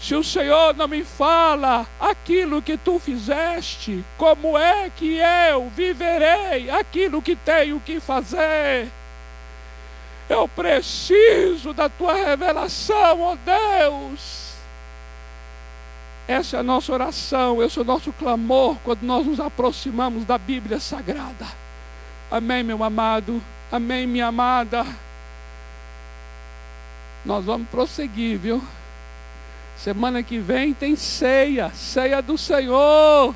Se 0.00 0.16
o 0.16 0.24
Senhor 0.24 0.74
não 0.74 0.88
me 0.88 1.04
fala 1.04 1.86
aquilo 2.00 2.60
que 2.60 2.76
tu 2.76 2.98
fizeste, 2.98 4.04
como 4.18 4.58
é 4.58 4.90
que 4.90 5.18
eu 5.18 5.70
viverei 5.76 6.68
aquilo 6.70 7.22
que 7.22 7.36
tenho 7.36 7.78
que 7.78 8.00
fazer? 8.00 8.88
Eu 10.28 10.48
preciso 10.48 11.72
da 11.72 11.88
tua 11.88 12.14
revelação, 12.14 13.20
ó 13.20 13.32
oh 13.32 13.36
Deus. 13.36 14.52
Essa 16.26 16.56
é 16.56 16.60
a 16.60 16.64
nossa 16.64 16.92
oração, 16.92 17.62
esse 17.62 17.78
é 17.78 17.82
o 17.82 17.84
nosso 17.84 18.12
clamor 18.12 18.76
quando 18.82 19.02
nós 19.02 19.24
nos 19.24 19.38
aproximamos 19.38 20.24
da 20.24 20.38
Bíblia 20.38 20.80
Sagrada. 20.80 21.61
Amém, 22.32 22.62
meu 22.62 22.82
amado. 22.82 23.42
Amém, 23.70 24.06
minha 24.06 24.28
amada. 24.28 24.86
Nós 27.26 27.44
vamos 27.44 27.68
prosseguir, 27.68 28.38
viu? 28.38 28.64
Semana 29.76 30.22
que 30.22 30.38
vem 30.38 30.72
tem 30.72 30.96
ceia, 30.96 31.70
ceia 31.74 32.22
do 32.22 32.38
Senhor. 32.38 33.34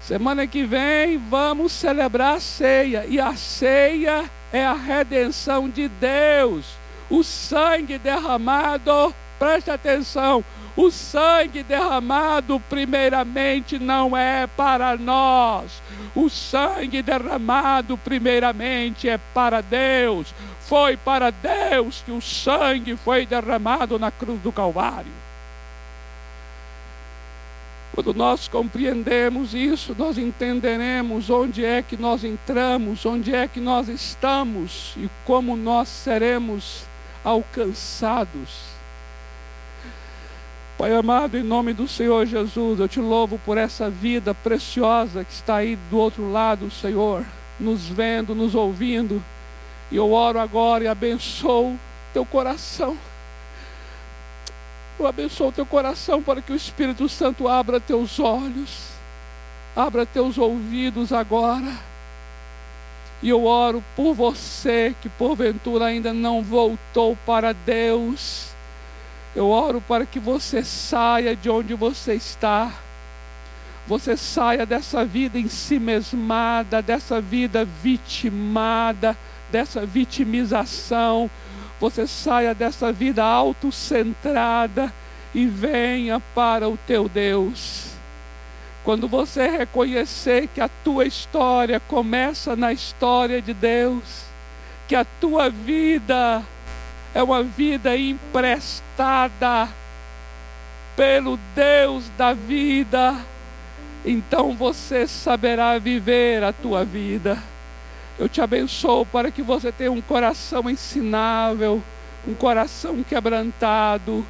Semana 0.00 0.44
que 0.44 0.64
vem 0.64 1.18
vamos 1.18 1.70
celebrar 1.70 2.34
a 2.34 2.40
ceia, 2.40 3.06
e 3.08 3.20
a 3.20 3.36
ceia 3.36 4.28
é 4.52 4.66
a 4.66 4.74
redenção 4.74 5.68
de 5.68 5.86
Deus. 5.86 6.66
O 7.08 7.22
sangue 7.22 7.96
derramado, 7.96 9.14
preste 9.38 9.70
atenção, 9.70 10.44
o 10.80 10.92
sangue 10.92 11.64
derramado, 11.64 12.60
primeiramente, 12.70 13.80
não 13.80 14.16
é 14.16 14.46
para 14.46 14.96
nós. 14.96 15.82
O 16.14 16.30
sangue 16.30 17.02
derramado, 17.02 17.98
primeiramente, 17.98 19.08
é 19.08 19.18
para 19.34 19.60
Deus. 19.60 20.32
Foi 20.60 20.96
para 20.96 21.32
Deus 21.32 22.00
que 22.06 22.12
o 22.12 22.20
sangue 22.20 22.94
foi 22.94 23.26
derramado 23.26 23.98
na 23.98 24.12
cruz 24.12 24.40
do 24.40 24.52
Calvário. 24.52 25.10
Quando 27.92 28.14
nós 28.14 28.46
compreendemos 28.46 29.54
isso, 29.54 29.96
nós 29.98 30.16
entenderemos 30.16 31.28
onde 31.28 31.64
é 31.64 31.82
que 31.82 31.96
nós 31.96 32.22
entramos, 32.22 33.04
onde 33.04 33.34
é 33.34 33.48
que 33.48 33.58
nós 33.58 33.88
estamos 33.88 34.94
e 34.96 35.10
como 35.24 35.56
nós 35.56 35.88
seremos 35.88 36.84
alcançados. 37.24 38.77
Pai 40.78 40.94
amado, 40.94 41.36
em 41.36 41.42
nome 41.42 41.72
do 41.72 41.88
Senhor 41.88 42.24
Jesus, 42.24 42.78
eu 42.78 42.86
te 42.86 43.00
louvo 43.00 43.36
por 43.44 43.58
essa 43.58 43.90
vida 43.90 44.32
preciosa 44.32 45.24
que 45.24 45.32
está 45.32 45.56
aí 45.56 45.74
do 45.90 45.98
outro 45.98 46.30
lado, 46.30 46.70
Senhor, 46.70 47.24
nos 47.58 47.88
vendo, 47.88 48.32
nos 48.32 48.54
ouvindo. 48.54 49.20
E 49.90 49.96
eu 49.96 50.12
oro 50.12 50.38
agora 50.38 50.84
e 50.84 50.86
abençoo 50.86 51.76
teu 52.14 52.24
coração. 52.24 52.96
Eu 55.00 55.08
abençoo 55.08 55.50
teu 55.50 55.66
coração 55.66 56.22
para 56.22 56.40
que 56.40 56.52
o 56.52 56.56
Espírito 56.56 57.08
Santo 57.08 57.48
abra 57.48 57.80
teus 57.80 58.20
olhos, 58.20 58.90
abra 59.74 60.06
teus 60.06 60.38
ouvidos 60.38 61.12
agora. 61.12 61.74
E 63.20 63.30
eu 63.30 63.46
oro 63.46 63.82
por 63.96 64.14
você 64.14 64.94
que 65.02 65.08
porventura 65.08 65.86
ainda 65.86 66.12
não 66.12 66.40
voltou 66.40 67.18
para 67.26 67.52
Deus 67.52 68.56
eu 69.34 69.48
oro 69.48 69.80
para 69.80 70.06
que 70.06 70.18
você 70.18 70.64
saia 70.64 71.36
de 71.36 71.50
onde 71.50 71.74
você 71.74 72.14
está. 72.14 72.72
Você 73.86 74.16
saia 74.16 74.66
dessa 74.66 75.04
vida 75.04 75.38
em 75.38 75.48
si 75.48 75.78
mesmada, 75.78 76.82
dessa 76.82 77.20
vida 77.20 77.64
vitimada, 77.64 79.16
dessa 79.50 79.86
vitimização. 79.86 81.30
Você 81.80 82.06
saia 82.06 82.54
dessa 82.54 82.92
vida 82.92 83.24
autocentrada 83.24 84.92
e 85.34 85.46
venha 85.46 86.20
para 86.34 86.68
o 86.68 86.78
teu 86.86 87.08
Deus. 87.08 87.92
Quando 88.84 89.06
você 89.06 89.48
reconhecer 89.48 90.48
que 90.54 90.60
a 90.60 90.68
tua 90.82 91.04
história 91.04 91.78
começa 91.78 92.56
na 92.56 92.72
história 92.72 93.40
de 93.40 93.52
Deus, 93.52 94.24
que 94.86 94.96
a 94.96 95.04
tua 95.04 95.50
vida 95.50 96.42
é 97.18 97.22
uma 97.22 97.42
vida 97.42 97.96
emprestada 97.96 99.68
pelo 100.94 101.36
Deus 101.52 102.08
da 102.16 102.32
vida, 102.32 103.12
então 104.04 104.54
você 104.54 105.04
saberá 105.04 105.76
viver 105.80 106.44
a 106.44 106.52
tua 106.52 106.84
vida. 106.84 107.36
Eu 108.16 108.28
te 108.28 108.40
abençoo 108.40 109.04
para 109.04 109.32
que 109.32 109.42
você 109.42 109.72
tenha 109.72 109.90
um 109.90 110.00
coração 110.00 110.70
ensinável, 110.70 111.82
um 112.24 112.34
coração 112.34 113.02
quebrantado, 113.02 114.24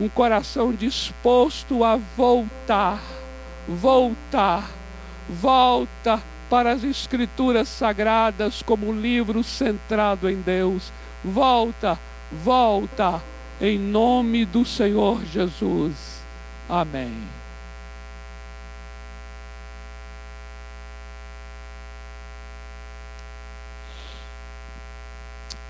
um 0.00 0.08
coração 0.08 0.72
disposto 0.72 1.84
a 1.84 1.96
voltar, 2.16 3.02
voltar, 3.68 4.66
volta 5.28 6.22
para 6.48 6.72
as 6.72 6.84
Escrituras 6.84 7.68
Sagradas 7.68 8.62
como 8.62 8.94
livro 8.94 9.44
centrado 9.44 10.30
em 10.30 10.36
Deus 10.36 10.90
volta, 11.24 11.98
volta, 12.32 13.22
em 13.60 13.78
nome 13.78 14.44
do 14.44 14.64
Senhor 14.64 15.24
Jesus. 15.24 16.22
Amém. 16.68 17.12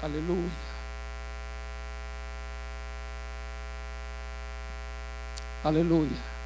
Aleluia. 0.02 0.50
Aleluia. 5.64 6.37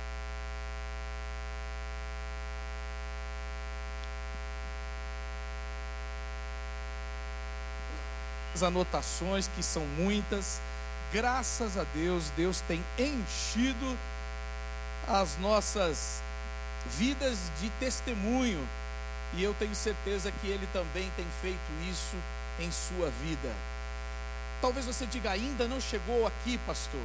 Anotações, 8.63 9.49
que 9.49 9.63
são 9.63 9.85
muitas. 9.87 10.61
Graças 11.13 11.77
a 11.77 11.85
Deus, 11.95 12.31
Deus 12.37 12.61
tem 12.63 12.83
enchido 12.99 13.99
as 15.07 15.37
nossas 15.39 16.23
vidas 16.99 17.39
de 17.61 17.69
testemunho. 17.81 18.67
E 19.35 19.43
eu 19.43 19.55
tenho 19.55 19.75
certeza 19.75 20.33
que 20.41 20.47
Ele 20.47 20.67
também 20.73 21.11
tem 21.17 21.27
feito 21.41 21.61
isso 21.91 22.17
em 22.59 22.71
sua 22.71 23.11
vida. 23.23 23.53
Talvez 24.61 24.87
você 24.87 25.07
diga, 25.07 25.31
ainda 25.31 25.67
não 25.67 25.81
chegou 25.81 26.27
aqui, 26.27 26.59
pastor. 26.67 27.01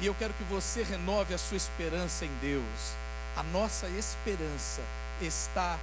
E 0.00 0.06
eu 0.06 0.14
quero 0.14 0.32
que 0.34 0.44
você 0.44 0.82
renove 0.82 1.34
a 1.34 1.38
sua 1.38 1.56
esperança 1.56 2.24
em 2.24 2.34
Deus. 2.40 2.94
A 3.36 3.42
nossa 3.42 3.86
esperança 3.88 4.80
está 5.20 5.78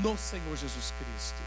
no 0.00 0.16
Senhor 0.16 0.56
Jesus 0.56 0.92
Cristo. 0.98 1.42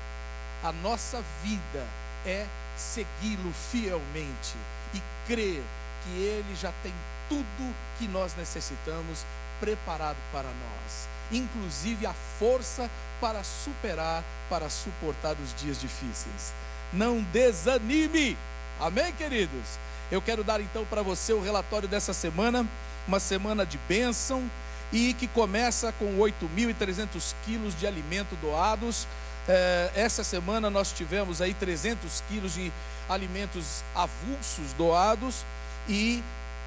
A 0.64 0.72
nossa 0.72 1.24
vida 1.43 1.88
é 2.26 2.45
segui-lo 2.78 3.53
fielmente 3.72 4.55
e 4.93 5.01
crer 5.28 5.61
que 6.03 6.09
ele 6.09 6.55
já 6.55 6.72
tem 6.84 6.93
tudo 7.30 7.76
que 7.97 8.07
nós 8.07 8.36
necessitamos 8.36 9.26
preparado 9.59 10.17
para 10.32 10.49
nós, 10.49 11.07
inclusive 11.32 12.05
a 12.05 12.13
força 12.39 12.89
para 13.19 13.43
superar, 13.43 14.24
para 14.49 14.69
suportar 14.69 15.36
os 15.41 15.53
dias 15.61 15.80
difíceis. 15.80 16.53
Não 16.91 17.22
desanime. 17.32 18.36
Amém, 18.80 19.13
queridos? 19.13 19.80
Eu 20.11 20.22
quero 20.22 20.43
dar 20.43 20.59
então 20.59 20.84
para 20.86 21.03
você 21.03 21.32
o 21.32 21.41
relatório 21.41 21.88
dessa 21.88 22.11
semana, 22.11 22.67
uma 23.07 23.19
semana 23.19 23.65
de 23.65 23.78
bênção 23.88 24.49
e 24.91 25.13
que 25.13 25.28
começa 25.28 25.93
com 25.93 26.17
8.300 26.17 27.34
quilos 27.45 27.80
de 27.80 27.88
alimento 27.88 28.36
doados 28.41 29.07
é, 29.47 29.91
essa 29.95 30.23
semana 30.23 30.69
nós 30.69 30.91
tivemos 30.91 31.41
aí 31.41 31.53
300 31.53 32.23
quilos 32.29 32.53
de 32.53 32.71
alimentos 33.09 33.83
avulsos 33.95 34.73
doados 34.77 35.43
e, 35.87 36.23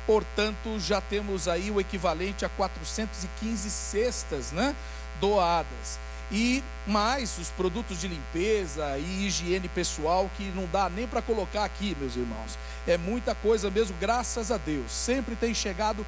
portanto, 0.06 0.78
já 0.80 1.00
temos 1.00 1.48
aí 1.48 1.70
o 1.70 1.80
equivalente 1.80 2.44
a 2.44 2.48
415 2.48 3.70
cestas, 3.70 4.52
né, 4.52 4.74
doadas. 5.20 5.98
E 6.32 6.64
mais 6.86 7.38
os 7.38 7.48
produtos 7.50 8.00
de 8.00 8.08
limpeza 8.08 8.98
e 8.98 9.26
higiene 9.26 9.68
pessoal 9.68 10.30
que 10.36 10.44
não 10.54 10.66
dá 10.66 10.88
nem 10.88 11.06
para 11.06 11.22
colocar 11.22 11.64
aqui, 11.64 11.96
meus 12.00 12.16
irmãos. 12.16 12.58
É 12.86 12.96
muita 12.96 13.34
coisa 13.34 13.70
mesmo, 13.70 13.94
graças 14.00 14.50
a 14.50 14.56
Deus. 14.56 14.90
Sempre 14.90 15.36
tem 15.36 15.54
chegado 15.54 16.04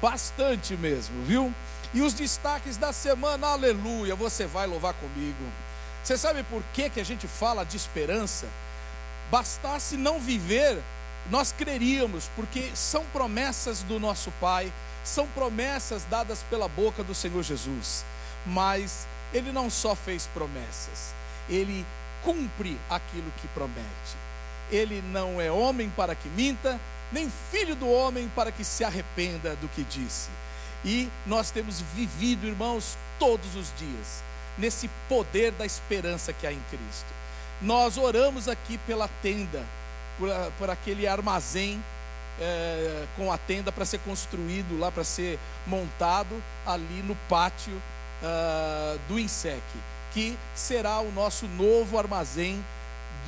bastante 0.00 0.76
mesmo, 0.76 1.24
viu? 1.24 1.52
E 1.94 2.02
os 2.02 2.14
destaques 2.14 2.76
da 2.76 2.92
semana, 2.92 3.48
aleluia, 3.48 4.14
você 4.14 4.46
vai 4.46 4.66
louvar 4.66 4.94
comigo. 4.94 5.44
Você 6.02 6.18
sabe 6.18 6.42
por 6.44 6.62
que, 6.74 6.90
que 6.90 7.00
a 7.00 7.04
gente 7.04 7.28
fala 7.28 7.64
de 7.64 7.76
esperança? 7.76 8.48
Bastasse 9.30 9.96
não 9.96 10.18
viver, 10.18 10.82
nós 11.30 11.52
creríamos, 11.52 12.28
porque 12.34 12.72
são 12.74 13.04
promessas 13.12 13.82
do 13.82 14.00
nosso 14.00 14.32
Pai, 14.40 14.72
são 15.04 15.26
promessas 15.28 16.04
dadas 16.10 16.44
pela 16.50 16.66
boca 16.68 17.04
do 17.04 17.14
Senhor 17.14 17.42
Jesus. 17.42 18.04
Mas 18.44 19.06
ele 19.32 19.52
não 19.52 19.70
só 19.70 19.94
fez 19.94 20.26
promessas, 20.34 21.14
ele 21.48 21.86
cumpre 22.22 22.78
aquilo 22.90 23.32
que 23.40 23.48
promete. 23.48 24.16
Ele 24.70 25.02
não 25.12 25.40
é 25.40 25.50
homem 25.52 25.90
para 25.90 26.14
que 26.14 26.28
minta, 26.28 26.80
nem 27.12 27.30
filho 27.50 27.76
do 27.76 27.88
homem 27.88 28.30
para 28.34 28.50
que 28.50 28.64
se 28.64 28.84
arrependa 28.84 29.54
do 29.56 29.68
que 29.68 29.84
disse. 29.84 30.30
E 30.84 31.08
nós 31.26 31.50
temos 31.50 31.80
vivido, 31.94 32.46
irmãos, 32.46 32.96
todos 33.18 33.54
os 33.54 33.72
dias, 33.76 34.22
nesse 34.58 34.88
poder 35.08 35.52
da 35.52 35.64
esperança 35.64 36.32
que 36.32 36.46
há 36.46 36.52
em 36.52 36.62
Cristo. 36.70 37.12
Nós 37.60 37.96
oramos 37.96 38.48
aqui 38.48 38.78
pela 38.78 39.08
tenda, 39.22 39.62
por, 40.18 40.28
por 40.58 40.70
aquele 40.70 41.06
armazém 41.06 41.82
é, 42.40 43.04
com 43.16 43.30
a 43.30 43.38
tenda 43.38 43.70
para 43.70 43.84
ser 43.84 43.98
construído 43.98 44.78
lá, 44.78 44.90
para 44.90 45.04
ser 45.04 45.38
montado 45.66 46.42
ali 46.66 47.02
no 47.02 47.14
pátio 47.28 47.72
uh, 48.22 48.98
do 49.08 49.18
INSEC, 49.18 49.62
que 50.12 50.36
será 50.54 51.00
o 51.00 51.12
nosso 51.12 51.46
novo 51.46 51.98
armazém 51.98 52.64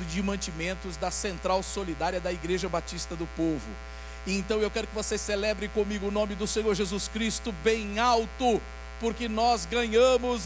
de 0.09 0.21
mantimentos 0.21 0.97
da 0.97 1.09
Central 1.09 1.63
Solidária 1.63 2.19
da 2.19 2.31
Igreja 2.31 2.67
Batista 2.67 3.15
do 3.15 3.25
Povo. 3.37 3.69
Então 4.27 4.59
eu 4.59 4.71
quero 4.71 4.87
que 4.87 4.95
você 4.95 5.17
celebre 5.17 5.67
comigo 5.67 6.07
o 6.07 6.11
nome 6.11 6.35
do 6.35 6.47
Senhor 6.47 6.73
Jesus 6.73 7.07
Cristo 7.07 7.53
bem 7.63 7.99
alto, 7.99 8.61
porque 8.99 9.29
nós 9.29 9.65
ganhamos 9.65 10.43